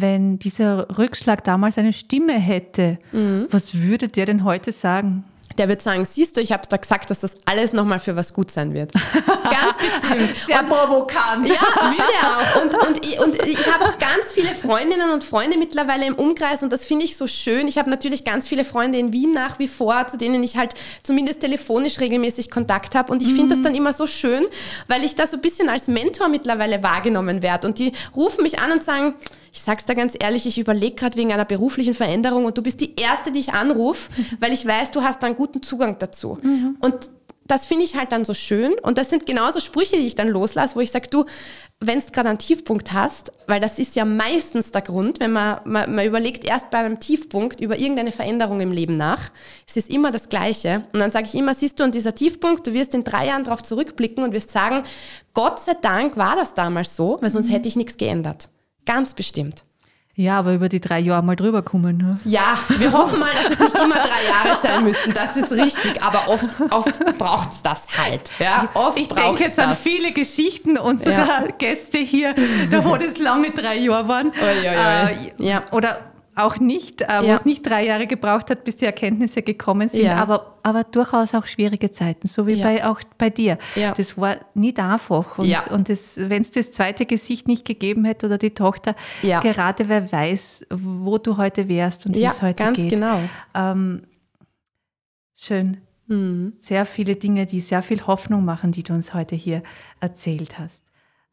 wenn 0.00 0.38
dieser 0.38 0.98
Rückschlag 0.98 1.44
damals 1.44 1.78
eine 1.78 1.92
Stimme 1.92 2.34
hätte, 2.34 2.98
mhm. 3.12 3.46
was 3.50 3.80
würde 3.80 4.08
der 4.08 4.26
denn 4.26 4.44
heute 4.44 4.72
sagen? 4.72 5.24
der 5.58 5.68
wird 5.68 5.82
sagen, 5.82 6.04
siehst 6.04 6.36
du, 6.36 6.40
ich 6.40 6.52
habe 6.52 6.62
es 6.62 6.68
da 6.68 6.76
gesagt, 6.76 7.10
dass 7.10 7.20
das 7.20 7.36
alles 7.44 7.72
nochmal 7.72 8.00
für 8.00 8.16
was 8.16 8.32
gut 8.32 8.50
sein 8.50 8.74
wird. 8.74 8.92
Ganz 9.26 9.76
bestimmt. 9.78 10.36
Sehr 10.46 10.60
und, 10.60 10.68
provokant. 10.68 11.48
Ja, 11.48 11.60
würde 11.76 12.12
er 12.20 12.38
auch. 12.38 12.62
Und, 12.62 12.74
und, 12.86 13.06
ich, 13.06 13.20
und 13.20 13.46
ich 13.46 13.72
habe 13.72 13.84
auch 13.84 13.98
ganz 13.98 14.32
viele 14.32 14.54
Freundinnen 14.54 15.10
und 15.10 15.24
Freunde 15.24 15.56
mittlerweile 15.58 16.06
im 16.06 16.14
Umkreis 16.14 16.62
und 16.62 16.72
das 16.72 16.84
finde 16.84 17.04
ich 17.04 17.16
so 17.16 17.26
schön. 17.26 17.68
Ich 17.68 17.78
habe 17.78 17.90
natürlich 17.90 18.24
ganz 18.24 18.48
viele 18.48 18.64
Freunde 18.64 18.98
in 18.98 19.12
Wien 19.12 19.32
nach 19.32 19.58
wie 19.58 19.68
vor, 19.68 20.06
zu 20.06 20.16
denen 20.16 20.42
ich 20.42 20.56
halt 20.56 20.74
zumindest 21.02 21.40
telefonisch 21.40 22.00
regelmäßig 22.00 22.50
Kontakt 22.50 22.94
habe 22.94 23.12
und 23.12 23.22
ich 23.22 23.28
finde 23.28 23.50
das 23.50 23.58
mhm. 23.58 23.62
dann 23.64 23.74
immer 23.74 23.92
so 23.92 24.06
schön, 24.06 24.46
weil 24.88 25.04
ich 25.04 25.14
da 25.14 25.26
so 25.26 25.36
ein 25.36 25.40
bisschen 25.40 25.68
als 25.68 25.88
Mentor 25.88 26.28
mittlerweile 26.28 26.82
wahrgenommen 26.82 27.42
werde 27.42 27.66
und 27.66 27.78
die 27.78 27.92
rufen 28.14 28.42
mich 28.42 28.58
an 28.60 28.72
und 28.72 28.82
sagen, 28.82 29.14
ich 29.54 29.62
sag's 29.62 29.84
da 29.84 29.94
ganz 29.94 30.16
ehrlich, 30.18 30.46
ich 30.46 30.58
überlege 30.58 30.96
gerade 30.96 31.16
wegen 31.16 31.32
einer 31.32 31.44
beruflichen 31.44 31.94
Veränderung 31.94 32.44
und 32.44 32.58
du 32.58 32.62
bist 32.62 32.80
die 32.80 32.96
Erste, 32.96 33.30
die 33.30 33.38
ich 33.38 33.54
anrufe, 33.54 34.10
weil 34.40 34.52
ich 34.52 34.66
weiß, 34.66 34.90
du 34.90 35.02
hast 35.02 35.22
da 35.22 35.28
einen 35.28 35.36
guten 35.36 35.62
Zugang 35.62 35.96
dazu. 35.98 36.38
Mhm. 36.42 36.76
Und 36.80 37.08
das 37.46 37.66
finde 37.66 37.84
ich 37.84 37.94
halt 37.94 38.10
dann 38.10 38.24
so 38.24 38.34
schön. 38.34 38.74
Und 38.82 38.98
das 38.98 39.10
sind 39.10 39.26
genauso 39.26 39.60
Sprüche, 39.60 39.96
die 39.96 40.06
ich 40.06 40.16
dann 40.16 40.28
loslasse, 40.28 40.74
wo 40.74 40.80
ich 40.80 40.90
sage, 40.90 41.08
du, 41.08 41.24
wenn 41.78 42.00
du 42.00 42.06
gerade 42.06 42.30
einen 42.30 42.38
Tiefpunkt 42.38 42.92
hast, 42.92 43.30
weil 43.46 43.60
das 43.60 43.78
ist 43.78 43.94
ja 43.94 44.04
meistens 44.04 44.72
der 44.72 44.82
Grund, 44.82 45.20
wenn 45.20 45.32
man, 45.32 45.60
man, 45.64 45.94
man, 45.94 46.06
überlegt 46.06 46.44
erst 46.44 46.70
bei 46.70 46.78
einem 46.78 46.98
Tiefpunkt 46.98 47.60
über 47.60 47.78
irgendeine 47.78 48.12
Veränderung 48.12 48.60
im 48.60 48.72
Leben 48.72 48.96
nach, 48.96 49.30
es 49.68 49.76
ist 49.76 49.90
immer 49.90 50.10
das 50.10 50.30
Gleiche. 50.30 50.84
Und 50.92 50.98
dann 50.98 51.10
sage 51.10 51.26
ich 51.26 51.34
immer, 51.34 51.54
siehst 51.54 51.78
du, 51.78 51.84
und 51.84 51.94
dieser 51.94 52.14
Tiefpunkt, 52.14 52.66
du 52.66 52.72
wirst 52.72 52.94
in 52.94 53.04
drei 53.04 53.26
Jahren 53.26 53.44
darauf 53.44 53.62
zurückblicken 53.62 54.24
und 54.24 54.32
wirst 54.32 54.50
sagen, 54.50 54.82
Gott 55.32 55.60
sei 55.60 55.74
Dank 55.80 56.16
war 56.16 56.34
das 56.34 56.54
damals 56.54 56.96
so, 56.96 57.18
weil 57.20 57.30
sonst 57.30 57.48
mhm. 57.48 57.52
hätte 57.52 57.68
ich 57.68 57.76
nichts 57.76 57.96
geändert. 57.98 58.48
Ganz 58.86 59.14
bestimmt. 59.14 59.64
Ja, 60.16 60.38
aber 60.38 60.54
über 60.54 60.68
die 60.68 60.80
drei 60.80 61.00
Jahre 61.00 61.24
mal 61.24 61.34
drüber 61.34 61.62
kommen. 61.62 61.96
Ne? 61.96 62.20
Ja, 62.24 62.56
wir 62.78 62.92
hoffen 62.92 63.18
mal, 63.18 63.32
dass 63.32 63.50
es 63.50 63.58
nicht 63.58 63.74
immer 63.74 63.96
drei 63.96 64.24
Jahre 64.28 64.60
sein 64.62 64.84
müssen. 64.84 65.12
Das 65.12 65.36
ist 65.36 65.50
richtig. 65.50 66.00
Aber 66.00 66.28
oft, 66.28 66.56
oft 66.70 67.18
braucht 67.18 67.52
es 67.52 67.62
das 67.62 67.82
halt. 67.98 68.30
Ja, 68.38 68.68
oft 68.74 68.96
ich 68.96 69.08
denke 69.08 69.42
jetzt 69.42 69.58
das. 69.58 69.66
an 69.66 69.76
viele 69.76 70.12
Geschichten 70.12 70.78
unserer 70.78 71.46
ja. 71.46 71.46
Gäste 71.58 71.98
hier, 71.98 72.32
da 72.70 72.84
wo 72.84 72.96
das 72.96 73.18
lange 73.18 73.50
drei 73.50 73.78
Jahre 73.78 74.06
waren. 74.06 74.28
Oi, 74.28 74.68
oi, 74.68 74.68
oi. 74.68 74.74
Äh, 74.76 75.32
ja. 75.38 75.62
Oder 75.72 75.98
auch 76.36 76.58
nicht, 76.58 77.02
äh, 77.02 77.06
wo 77.20 77.26
Ja. 77.26 77.34
es 77.36 77.44
nicht 77.44 77.64
drei 77.64 77.86
Jahre 77.86 78.06
gebraucht 78.06 78.50
hat, 78.50 78.64
bis 78.64 78.76
die 78.76 78.84
Erkenntnisse 78.86 79.42
gekommen 79.42 79.88
sind, 79.88 80.02
Ja. 80.04 80.16
aber, 80.16 80.56
aber 80.62 80.84
durchaus 80.84 81.34
auch 81.34 81.46
schwierige 81.46 81.90
Zeiten, 81.92 82.28
so 82.28 82.46
wie 82.46 82.54
Ja. 82.54 82.64
bei, 82.66 82.86
auch 82.86 83.00
bei 83.18 83.30
dir. 83.30 83.58
Ja. 83.74 83.92
Das 83.94 84.16
war 84.18 84.36
nicht 84.54 84.78
einfach. 84.80 85.38
Und, 85.38 85.48
und 85.70 85.88
wenn 85.88 86.42
es 86.42 86.50
das 86.50 86.72
zweite 86.72 87.06
Gesicht 87.06 87.48
nicht 87.48 87.64
gegeben 87.64 88.04
hätte 88.04 88.26
oder 88.26 88.38
die 88.38 88.50
Tochter, 88.50 88.94
Ja. 89.22 89.40
gerade 89.40 89.88
wer 89.88 90.10
weiß, 90.12 90.66
wo 90.70 91.18
du 91.18 91.36
heute 91.36 91.68
wärst 91.68 92.06
und 92.06 92.14
wie 92.14 92.24
es 92.24 92.42
heute 92.42 92.62
ganz 92.62 92.76
geht. 92.78 92.90
genau. 92.90 93.20
Ähm, 93.54 94.02
schön. 95.36 95.78
Mhm. 96.06 96.52
Sehr 96.60 96.84
viele 96.84 97.16
Dinge, 97.16 97.46
die 97.46 97.60
sehr 97.60 97.80
viel 97.82 98.06
Hoffnung 98.06 98.44
machen, 98.44 98.72
die 98.72 98.82
du 98.82 98.92
uns 98.92 99.14
heute 99.14 99.34
hier 99.34 99.62
erzählt 100.00 100.58
hast. 100.58 100.83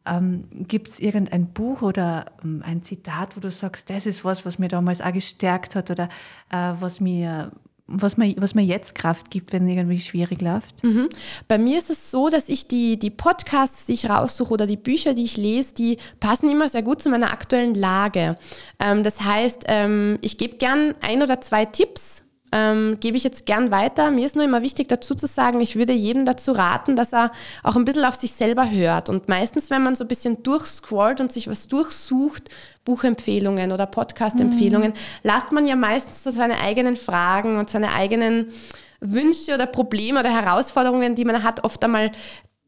Ähm, 0.05 0.45
Gibt 0.67 0.89
es 0.89 0.99
irgendein 0.99 1.53
Buch 1.53 1.81
oder 1.81 2.25
ähm, 2.43 2.63
ein 2.65 2.83
Zitat, 2.83 3.35
wo 3.35 3.39
du 3.39 3.51
sagst, 3.51 3.89
das 3.89 4.05
ist 4.05 4.25
was, 4.25 4.45
was 4.45 4.57
mir 4.57 4.67
damals 4.67 4.99
auch 4.99 5.13
gestärkt 5.13 5.75
hat 5.75 5.91
oder 5.91 6.09
äh, 6.49 6.73
was, 6.79 6.99
mir, 6.99 7.51
was, 7.85 8.17
mir, 8.17 8.33
was 8.37 8.55
mir 8.55 8.63
jetzt 8.63 8.95
Kraft 8.95 9.29
gibt, 9.29 9.53
wenn 9.53 9.67
irgendwie 9.67 9.99
schwierig 9.99 10.41
läuft? 10.41 10.83
Mhm. 10.83 11.09
Bei 11.47 11.59
mir 11.59 11.77
ist 11.77 11.91
es 11.91 12.09
so, 12.09 12.29
dass 12.29 12.49
ich 12.49 12.67
die, 12.67 12.97
die 12.97 13.11
Podcasts, 13.11 13.85
die 13.85 13.93
ich 13.93 14.09
raussuche 14.09 14.53
oder 14.53 14.65
die 14.65 14.77
Bücher, 14.77 15.13
die 15.13 15.25
ich 15.25 15.37
lese, 15.37 15.75
die 15.75 15.97
passen 16.19 16.49
immer 16.49 16.67
sehr 16.67 16.81
gut 16.81 17.01
zu 17.01 17.09
meiner 17.09 17.31
aktuellen 17.31 17.75
Lage. 17.75 18.37
Ähm, 18.79 19.03
das 19.03 19.21
heißt, 19.21 19.65
ähm, 19.67 20.17
ich 20.21 20.39
gebe 20.39 20.57
gern 20.57 20.95
ein 21.01 21.21
oder 21.21 21.41
zwei 21.41 21.65
Tipps, 21.65 22.23
ähm, 22.51 22.97
gebe 22.99 23.17
ich 23.17 23.23
jetzt 23.23 23.45
gern 23.45 23.71
weiter. 23.71 24.11
Mir 24.11 24.25
ist 24.25 24.35
nur 24.35 24.45
immer 24.45 24.61
wichtig 24.61 24.89
dazu 24.89 25.15
zu 25.15 25.27
sagen, 25.27 25.61
ich 25.61 25.75
würde 25.75 25.93
jedem 25.93 26.25
dazu 26.25 26.51
raten, 26.51 26.95
dass 26.95 27.13
er 27.13 27.31
auch 27.63 27.75
ein 27.75 27.85
bisschen 27.85 28.05
auf 28.05 28.15
sich 28.15 28.33
selber 28.33 28.69
hört. 28.69 29.09
Und 29.09 29.29
meistens, 29.29 29.69
wenn 29.69 29.83
man 29.83 29.95
so 29.95 30.03
ein 30.03 30.07
bisschen 30.07 30.43
durchscrollt 30.43 31.21
und 31.21 31.31
sich 31.31 31.47
was 31.47 31.67
durchsucht, 31.67 32.49
Buchempfehlungen 32.83 33.71
oder 33.71 33.85
Podcast-Empfehlungen, 33.85 34.93
lasst 35.23 35.51
man 35.51 35.65
ja 35.65 35.75
meistens 35.75 36.23
so 36.23 36.31
seine 36.31 36.59
eigenen 36.59 36.97
Fragen 36.97 37.57
und 37.57 37.69
seine 37.69 37.93
eigenen 37.93 38.51
Wünsche 38.99 39.53
oder 39.53 39.65
Probleme 39.65 40.19
oder 40.19 40.29
Herausforderungen, 40.29 41.15
die 41.15 41.25
man 41.25 41.43
hat, 41.43 41.63
oft 41.63 41.83
einmal, 41.83 42.11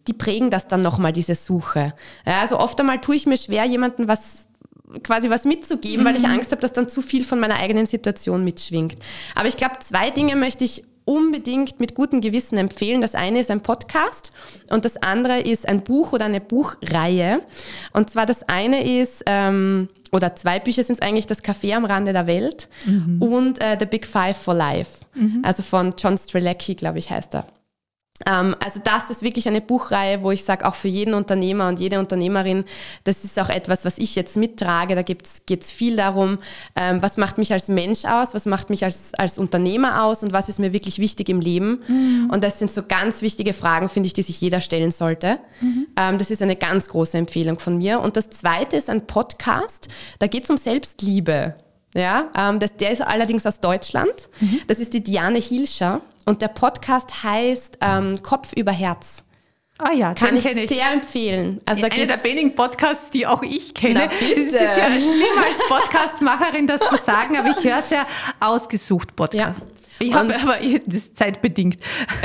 die 0.07 0.13
prägen 0.13 0.49
das 0.49 0.67
dann 0.67 0.81
nochmal, 0.81 1.13
diese 1.13 1.35
Suche. 1.35 1.93
Ja, 2.25 2.41
also 2.41 2.59
oft 2.59 2.79
einmal 2.79 2.99
tue 3.01 3.15
ich 3.15 3.25
mir 3.25 3.37
schwer, 3.37 3.65
jemandem 3.65 4.07
was 4.07 4.47
quasi 5.03 5.29
was 5.29 5.45
mitzugeben, 5.45 6.05
weil 6.05 6.15
ich 6.15 6.25
Angst 6.27 6.51
habe, 6.51 6.61
dass 6.61 6.73
dann 6.73 6.87
zu 6.89 7.01
viel 7.01 7.23
von 7.23 7.39
meiner 7.39 7.55
eigenen 7.55 7.85
Situation 7.85 8.43
mitschwingt. 8.43 8.97
Aber 9.35 9.47
ich 9.47 9.57
glaube, 9.57 9.75
zwei 9.79 10.09
Dinge 10.09 10.35
möchte 10.35 10.63
ich 10.63 10.83
unbedingt 11.05 11.79
mit 11.81 11.95
gutem 11.95 12.21
Gewissen 12.21 12.57
empfehlen. 12.57 13.01
Das 13.01 13.13
eine 13.15 13.39
ist 13.39 13.51
ein 13.51 13.61
Podcast 13.61 14.31
und 14.69 14.85
das 14.85 14.95
andere 14.97 15.41
ist 15.41 15.67
ein 15.67 15.83
Buch 15.83 16.13
oder 16.13 16.25
eine 16.25 16.39
Buchreihe. 16.39 17.41
Und 17.91 18.09
zwar 18.09 18.25
das 18.25 18.43
eine 18.47 19.01
ist, 19.01 19.23
ähm, 19.25 19.89
oder 20.11 20.35
zwei 20.35 20.59
Bücher 20.59 20.83
sind 20.83 20.99
es 20.99 21.01
eigentlich, 21.01 21.25
Das 21.27 21.43
Café 21.43 21.73
am 21.75 21.83
Rande 21.85 22.13
der 22.13 22.27
Welt 22.27 22.69
und 23.19 23.61
äh, 23.61 23.75
The 23.79 23.85
Big 23.85 24.05
Five 24.05 24.37
for 24.37 24.53
Life. 24.53 25.01
Also 25.43 25.63
von 25.63 25.93
John 25.97 26.17
Strelacki, 26.17 26.75
glaube 26.75 26.99
ich, 26.99 27.09
heißt 27.09 27.35
er. 27.35 27.47
Ähm, 28.28 28.56
also 28.63 28.80
das 28.84 29.10
ist 29.10 29.23
wirklich 29.23 29.47
eine 29.47 29.60
Buchreihe, 29.60 30.21
wo 30.21 30.32
ich 30.32 30.43
sage, 30.43 30.65
auch 30.65 30.76
für 30.76 30.88
jeden 30.88 31.13
Unternehmer 31.13 31.67
und 31.67 31.80
jede 31.80 31.99
Unternehmerin, 31.99 32.63
das 33.04 33.23
ist 33.23 33.39
auch 33.39 33.49
etwas, 33.49 33.86
was 33.86 33.97
ich 33.97 34.15
jetzt 34.15 34.38
mittrage. 34.38 34.95
Da 34.95 35.02
geht 35.02 35.23
es 35.23 35.71
viel 35.71 35.95
darum, 35.95 36.38
ähm, 36.76 37.02
was 37.02 37.17
macht 37.17 37.38
mich 37.38 37.52
als 37.52 37.67
Mensch 37.67 38.06
aus, 38.06 38.34
was 38.34 38.45
macht 38.45 38.69
mich 38.69 38.86
als, 38.86 39.13
als 39.15 39.38
Unternehmer 39.38 40.04
aus 40.04 40.23
und 40.23 40.32
was 40.32 40.47
ist 40.47 40.60
mir 40.60 40.73
wirklich 40.73 40.99
wichtig 40.99 41.30
im 41.30 41.41
Leben. 41.41 41.82
Und 42.32 42.43
das 42.43 42.60
sind 42.60 42.71
so 42.71 42.84
ganz 42.88 43.21
wichtige 43.21 43.54
Fragen, 43.54 43.89
finde 43.89 44.08
ich, 44.08 44.13
die 44.13 44.23
sich 44.23 44.39
jeder 44.39 44.62
stellen 44.62 44.91
sollte. 44.91 45.39
Ähm, 45.97 46.17
das 46.17 46.32
ist 46.32 46.41
eine 46.41 46.56
ganz 46.56 46.89
große 46.89 47.17
Empfehlung 47.17 47.60
von 47.60 47.78
mir. 47.78 47.99
Und 47.99 48.15
das 48.15 48.30
zweite 48.30 48.78
ist 48.78 48.89
ein 48.89 49.08
Podcast, 49.08 49.88
da 50.19 50.28
geht 50.28 50.43
es 50.43 50.49
um 50.49 50.58
Selbstliebe. 50.58 51.56
Ja, 51.95 52.32
ähm, 52.36 52.60
das, 52.60 52.76
der 52.76 52.91
ist 52.91 53.02
allerdings 53.02 53.45
aus 53.45 53.60
Deutschland. 53.60 54.30
Das 54.67 54.80
ist 54.80 54.93
die 54.93 55.04
Diane 55.04 55.38
Hilscher. 55.38 56.02
Und 56.25 56.41
der 56.41 56.47
Podcast 56.47 57.23
heißt 57.23 57.79
ähm, 57.81 58.21
Kopf 58.23 58.53
über 58.53 58.71
Herz. 58.71 59.23
Ah 59.79 59.91
ja, 59.91 60.13
Kann 60.13 60.38
ich 60.38 60.45
ich. 60.45 60.67
sehr 60.69 60.91
empfehlen. 60.91 61.59
Also 61.65 61.81
da 61.81 61.88
Einer 61.88 62.05
der 62.05 62.23
wenigen 62.23 62.53
Podcasts, 62.55 63.09
die 63.09 63.25
auch 63.25 63.41
ich 63.41 63.73
kenne. 63.73 63.95
Na, 63.95 64.05
bitte. 64.05 64.39
Es 64.41 64.47
ist 64.53 64.53
ja 64.53 64.88
schlimm 64.88 65.43
als 65.43 65.57
Podcastmacherin, 65.67 66.67
das 66.67 66.79
zu 66.81 66.95
sagen, 66.97 67.38
aber 67.38 67.49
ich 67.49 67.63
höre 67.63 67.81
sehr 67.81 68.05
ausgesucht 68.39 69.15
Podcast. 69.15 69.59
Ja. 69.62 69.72
Ich 70.07 70.13
habe 70.13 70.35
aber 70.41 70.61
ich, 70.61 70.81
das 70.85 70.95
ist 70.95 71.17
zeitbedingt. 71.17 71.77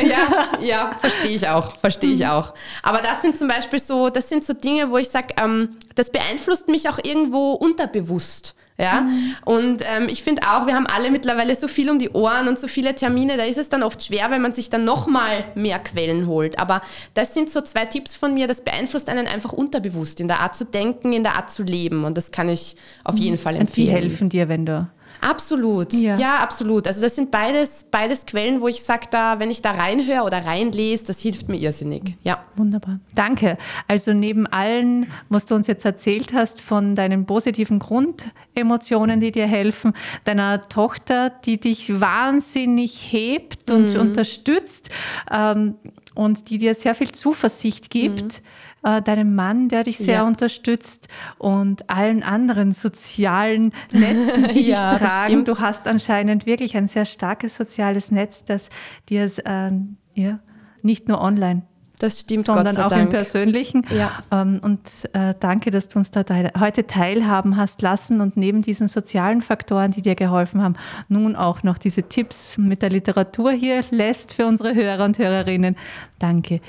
ja, 0.07 0.47
ja, 0.61 0.97
verstehe 0.99 1.31
ich 1.37 1.49
auch, 1.49 1.77
verstehe 1.77 2.11
Mhm. 2.11 2.17
ich 2.17 2.27
auch. 2.27 2.55
Aber 2.83 2.99
das 2.99 3.23
sind 3.23 3.37
zum 3.39 3.49
Beispiel 3.49 3.79
so, 3.79 4.09
das 4.11 4.29
sind 4.29 4.45
so 4.45 4.53
Dinge, 4.53 4.91
wo 4.91 4.99
ich 4.99 5.09
sage, 5.09 5.35
ähm, 5.43 5.77
das 5.95 6.11
beeinflusst 6.11 6.69
mich 6.69 6.89
auch 6.89 6.99
irgendwo 7.03 7.53
unterbewusst. 7.53 8.55
Ja, 8.81 9.01
Mhm. 9.01 9.35
und 9.45 9.83
ähm, 9.93 10.09
ich 10.09 10.23
finde 10.23 10.43
auch, 10.43 10.69
wir 10.69 10.75
haben 10.77 10.87
alle 10.87 11.11
mittlerweile 11.11 11.53
so 11.57 11.67
viel 11.67 11.91
um 11.91 11.99
die 11.99 12.11
Ohren 12.11 12.47
und 12.47 12.61
so 12.61 12.69
viele 12.69 12.95
Termine, 12.95 13.37
da 13.37 13.43
ist 13.43 13.59
es 13.59 13.69
dann 13.69 13.83
oft 13.83 14.05
schwer, 14.05 14.31
wenn 14.31 14.41
man 14.41 14.53
sich 14.53 14.71
dann 14.71 14.85
nochmal 14.85 15.43
mehr 15.57 15.81
Quellen 15.81 16.29
holt. 16.29 16.61
Aber 16.61 16.81
das 17.15 17.35
sind 17.35 17.51
so 17.51 17.61
zwei 17.61 17.87
Tipps 17.87 18.15
von 18.15 18.35
mir, 18.35 18.47
das 18.47 18.63
beeinflusst 18.63 19.09
einen 19.09 19.27
einfach 19.27 19.53
unterbewusst, 19.53 20.21
in 20.21 20.29
der 20.29 20.39
Art 20.39 20.55
zu 20.55 20.65
denken, 20.65 21.13
in 21.13 21.25
der 21.25 21.35
Art 21.35 21.51
zu 21.51 21.65
leben. 21.65 22.05
Und 22.05 22.17
das 22.17 22.31
kann 22.31 22.49
ich 22.49 22.77
auf 23.03 23.17
jeden 23.19 23.37
Fall 23.37 23.55
Mhm. 23.55 23.61
Und 23.63 23.77
die 23.77 23.89
empfehlen. 23.89 24.03
helfen 24.11 24.29
dir, 24.29 24.49
wenn 24.49 24.65
du. 24.65 24.87
Absolut. 25.21 25.93
Ja. 25.93 26.17
Ja. 26.17 26.39
absolut. 26.39 26.87
Also 26.87 27.01
das 27.01 27.17
sind 27.17 27.31
beides, 27.31 27.87
beides 27.91 28.27
Quellen, 28.27 28.61
wo 28.61 28.69
ich 28.69 28.83
sage, 28.83 29.07
da, 29.11 29.39
wenn 29.39 29.51
ich 29.51 29.63
da 29.63 29.73
reinhöre 29.73 30.25
oder 30.25 30.45
reinlese, 30.45 31.05
das 31.05 31.21
hilft 31.21 31.49
mir 31.49 31.57
irrsinnig. 31.57 32.17
Ja. 32.23 32.45
Wunderbar. 32.57 33.01
Danke. 33.15 33.59
Also 33.87 34.13
neben 34.13 34.47
allen, 34.47 35.11
was 35.29 35.47
du 35.47 35.55
uns 35.55 35.67
jetzt 35.67 35.85
erzählt 35.85 36.33
hast, 36.33 36.61
von 36.61 36.95
deinen 36.95 37.27
positiven 37.27 37.79
Grundemotionen, 37.79 39.21
die 39.21 39.33
dir 39.33 39.47
helfen, 39.47 39.93
deiner 40.25 40.69
Tochter, 40.69 41.31
die 41.31 41.59
dich 41.59 42.01
wahnsinnig 42.01 43.13
hebt 43.13 43.71
und 43.71 43.97
unterstützt 43.97 44.91
ähm, 45.31 45.75
und 46.15 46.51
die 46.51 46.59
dir 46.59 46.75
sehr 46.75 46.95
viel 46.95 47.13
Zuversicht 47.13 47.91
gibt, 47.91 48.43
äh, 48.83 49.03
deinem 49.03 49.35
Mann, 49.35 49.69
der 49.69 49.85
dich 49.85 49.99
sehr 49.99 50.19
Ja. 50.19 50.27
unterstütst 50.27 51.09
und 51.39 51.89
allen 51.91 52.23
anderen 52.23 52.73
sozialen 52.73 53.73
Netzen, 53.93 54.49
die 54.55 54.61
Ja, 54.69 54.91
dich 54.95 55.01
tragen. 55.01 55.45
Du 55.45 55.59
hast 55.59 55.87
anscheinend 55.89 56.47
wirklich 56.47 56.77
ein 56.77 56.89
sehr 56.89 57.05
starkes 57.05 57.57
soziales 57.57 58.11
Netz, 58.11 58.45
das 58.45 58.69
dir 59.09 59.25
äh, 59.45 59.71
ja, 60.15 60.39
nicht 60.83 61.09
nur 61.09 61.21
online 61.21 61.63
Das 61.99 62.21
stimmt, 62.21 62.47
sondern 62.47 62.77
auch 62.77 62.93
im 62.93 62.99
Dank. 62.99 63.11
Persönlichen. 63.11 63.85
Ja. 63.91 64.13
Ähm, 64.31 64.61
und 64.63 64.81
äh, 65.13 65.35
danke, 65.41 65.71
dass 65.73 65.89
du 65.89 65.99
uns 65.99 66.13
da 66.13 66.23
heute 66.61 66.87
teilhaben 66.87 67.57
hast 67.57 67.83
lassen 67.83 68.21
und 68.21 68.37
neben 68.37 68.63
diesen 68.63 68.87
sozialen 68.87 69.43
Faktoren, 69.43 69.91
die 69.91 70.03
dir 70.03 70.15
geholfen 70.15 70.63
haben, 70.63 70.77
nun 71.09 71.35
auch 71.35 71.65
noch 71.65 71.79
diese 71.79 72.05
Tipps 72.05 72.57
mit 72.57 72.83
der 72.83 72.91
Literatur 72.91 73.51
hier 73.51 73.83
lässt 73.91 74.33
für 74.35 74.47
unsere 74.47 74.75
Hörer 74.77 75.05
und 75.05 75.19
Hörerinnen. 75.19 75.77
Danke. 76.21 76.61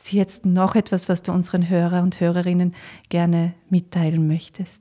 Gibt 0.00 0.06
es 0.06 0.12
jetzt 0.12 0.46
noch 0.46 0.76
etwas, 0.76 1.10
was 1.10 1.22
du 1.22 1.30
unseren 1.30 1.68
Hörer 1.68 2.02
und 2.02 2.20
Hörerinnen 2.20 2.74
gerne 3.10 3.52
mitteilen 3.68 4.26
möchtest? 4.26 4.79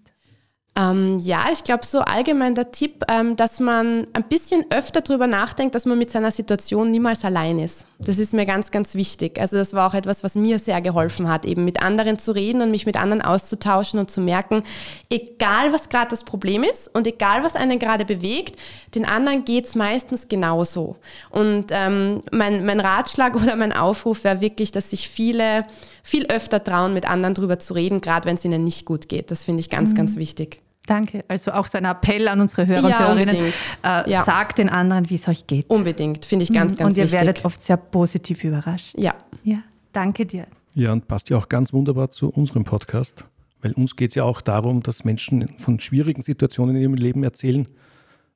Ähm, 0.80 1.20
ja, 1.20 1.48
ich 1.52 1.66
glaube, 1.66 1.86
so 1.86 2.00
allgemein 2.00 2.56
der 2.56 2.72
Tipp, 2.72 3.04
ähm, 3.10 3.36
dass 3.36 3.60
man 3.60 4.08
ein 4.14 4.24
bisschen 4.30 4.66
öfter 4.70 5.02
darüber 5.02 5.28
nachdenkt, 5.28 5.76
dass 5.76 5.86
man 5.86 5.98
mit 5.98 6.10
seiner 6.10 6.32
Situation 6.32 6.90
niemals 6.90 7.26
allein 7.26 7.60
ist. 7.60 7.86
Das 7.98 8.18
ist 8.18 8.34
mir 8.34 8.46
ganz, 8.46 8.72
ganz 8.72 8.96
wichtig. 8.96 9.42
Also 9.42 9.58
das 9.58 9.74
war 9.74 9.90
auch 9.90 9.94
etwas, 9.94 10.24
was 10.24 10.36
mir 10.36 10.58
sehr 10.58 10.80
geholfen 10.80 11.28
hat, 11.28 11.46
eben 11.46 11.66
mit 11.66 11.82
anderen 11.82 12.18
zu 12.18 12.32
reden 12.32 12.62
und 12.62 12.72
mich 12.72 12.86
mit 12.86 12.96
anderen 12.96 13.22
auszutauschen 13.22 14.00
und 14.00 14.10
zu 14.10 14.22
merken, 14.22 14.64
egal 15.10 15.74
was 15.74 15.90
gerade 15.90 16.12
das 16.12 16.24
Problem 16.24 16.64
ist 16.64 16.88
und 16.96 17.06
egal 17.08 17.44
was 17.44 17.58
einen 17.58 17.78
gerade 17.78 18.06
bewegt, 18.06 18.58
den 18.96 19.04
anderen 19.04 19.44
geht 19.44 19.66
es 19.66 19.76
meistens 19.76 20.30
genauso. 20.30 20.96
Und 21.30 21.66
ähm, 21.72 22.24
mein, 22.32 22.66
mein 22.66 22.80
Ratschlag 22.80 23.36
oder 23.42 23.58
mein 23.58 23.74
Aufruf 23.74 24.24
wäre 24.24 24.40
wirklich, 24.40 24.72
dass 24.72 24.92
sich 24.92 25.10
viele 25.10 25.66
viel 26.04 26.28
öfter 26.28 26.64
trauen, 26.64 26.94
mit 26.94 27.08
anderen 27.08 27.34
darüber 27.34 27.60
zu 27.60 27.74
reden, 27.74 28.00
gerade 28.00 28.26
wenn 28.28 28.36
es 28.36 28.46
ihnen 28.46 28.64
nicht 28.64 28.86
gut 28.86 29.10
geht. 29.10 29.30
Das 29.30 29.44
finde 29.44 29.60
ich 29.60 29.70
ganz, 29.70 29.94
ganz 29.94 30.16
wichtig. 30.16 30.62
Danke. 30.90 31.24
Also 31.28 31.52
auch 31.52 31.68
so 31.68 31.78
ein 31.78 31.86
Appell 31.86 32.28
an 32.28 32.42
unsere 32.42 32.66
Hörer 32.68 32.84
und 32.84 32.90
Ja, 32.90 33.00
Hörerinnen. 33.00 33.30
unbedingt. 33.36 33.54
Äh, 33.84 34.10
Ja. 34.12 34.24
Sagt 34.24 34.58
den 34.58 34.70
anderen, 34.70 35.10
wie 35.10 35.16
es 35.16 35.28
euch 35.28 35.46
geht. 35.48 35.70
Unbedingt, 35.70 36.26
finde 36.26 36.44
ich 36.44 36.52
ganz, 36.52 36.76
ganz 36.78 36.92
und 36.92 36.98
ihr 36.98 37.04
wichtig. 37.04 37.20
werdet 37.20 37.46
oft 37.46 37.62
sehr 37.64 37.78
positiv 37.78 38.44
überrascht. 38.44 38.96
ja, 38.98 39.14
Ja, 39.44 39.60
danke 39.94 40.26
dir. 40.26 40.48
Ja, 40.74 40.92
und 40.92 41.08
passt 41.08 41.30
ja 41.30 41.38
auch 41.38 41.48
ganz 41.50 41.74
wunderbar 41.74 42.10
zu 42.10 42.30
unserem 42.30 42.64
Podcast, 42.64 43.28
weil 43.62 43.74
uns 43.74 43.96
geht 43.96 44.10
es 44.10 44.16
ja 44.16 44.24
auch 44.24 44.42
darum, 44.42 44.82
dass 44.84 45.04
Menschen 45.06 45.50
von 45.58 45.80
schwierigen 45.80 46.22
Situationen 46.22 46.76
in 46.76 46.82
ihrem 46.82 46.94
Leben 46.96 47.24
erzählen 47.24 47.68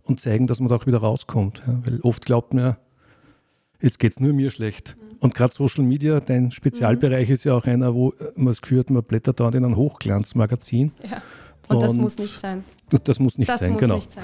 und 0.04 0.20
zeigen, 0.20 0.48
dass 0.48 0.60
man 0.60 0.70
da 0.70 0.76
auch 0.76 0.86
wieder 0.86 0.98
rauskommt. 1.00 1.62
Ja, 1.66 1.80
weil 1.86 2.00
oft 2.02 2.26
glaubt 2.26 2.54
man, 2.54 2.64
ja, 2.64 2.78
jetzt 3.82 4.00
geht 4.00 4.12
es 4.12 4.20
nur 4.20 4.34
mir 4.34 4.50
schlecht. 4.52 4.96
Und 5.20 5.34
gerade 5.36 5.54
Social 5.54 5.86
Media, 5.86 6.20
dein 6.20 6.52
Spezialbereich 6.52 7.30
ist 7.30 7.46
ja 7.46 7.54
auch 7.54 7.66
einer, 7.66 7.94
wo 7.94 8.14
man 8.36 8.48
das 8.48 8.62
Gefühl 8.62 8.80
hat, 8.80 8.90
man 8.90 9.04
blättert 9.04 9.40
da 9.40 9.48
in 9.50 9.64
ein 9.64 9.76
Hochglanzmagazin. 9.78 10.92
ja. 11.10 11.22
Und, 11.68 11.78
und 11.78 11.84
das 11.84 11.98
muss 11.98 12.18
nicht 12.18 12.40
sein. 12.40 12.64
Das 13.04 13.20
muss 13.20 13.38
nicht 13.38 13.50
das 13.50 13.60
sein, 13.60 13.72
muss 13.74 13.82
genau. 13.82 13.96
Nicht 13.96 14.14
sein. 14.14 14.24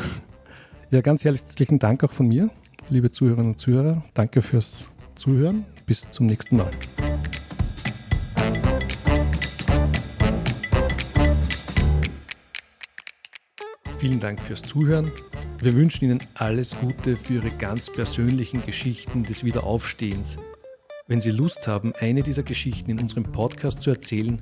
Ja, 0.91 1.02
ganz 1.02 1.23
herzlichen 1.23 1.80
Dank 1.80 2.04
auch 2.04 2.12
von 2.12 2.28
mir, 2.28 2.49
liebe 2.89 3.12
Zuhörerinnen 3.12 3.54
und 3.54 3.60
Zuhörer. 3.60 4.04
Danke 4.13 4.41
fürs 4.41 4.89
Zuhören. 5.15 5.65
Bis 5.86 6.10
zum 6.12 6.25
nächsten 6.25 6.58
Mal. 6.58 6.69
Vielen 13.99 14.19
Dank 14.19 14.39
fürs 14.39 14.62
Zuhören. 14.62 15.12
Wir 15.62 15.75
wünschen 15.75 16.06
Ihnen 16.06 16.19
alles 16.36 16.73
Gute 16.80 17.17
für 17.17 17.34
Ihre 17.34 17.49
ganz 17.49 17.91
persönlichen 17.91 18.65
Geschichten 18.65 19.23
des 19.23 19.43
Wiederaufstehens. 19.43 20.38
Wenn 21.08 21.19
Sie 21.19 21.32
Lust 21.32 21.67
haben, 21.67 21.93
eine 21.99 22.23
dieser 22.23 22.43
Geschichten 22.43 22.91
in 22.91 22.99
unserem 22.99 23.23
Podcast 23.23 23.82
zu 23.82 23.89
erzählen, 23.89 24.41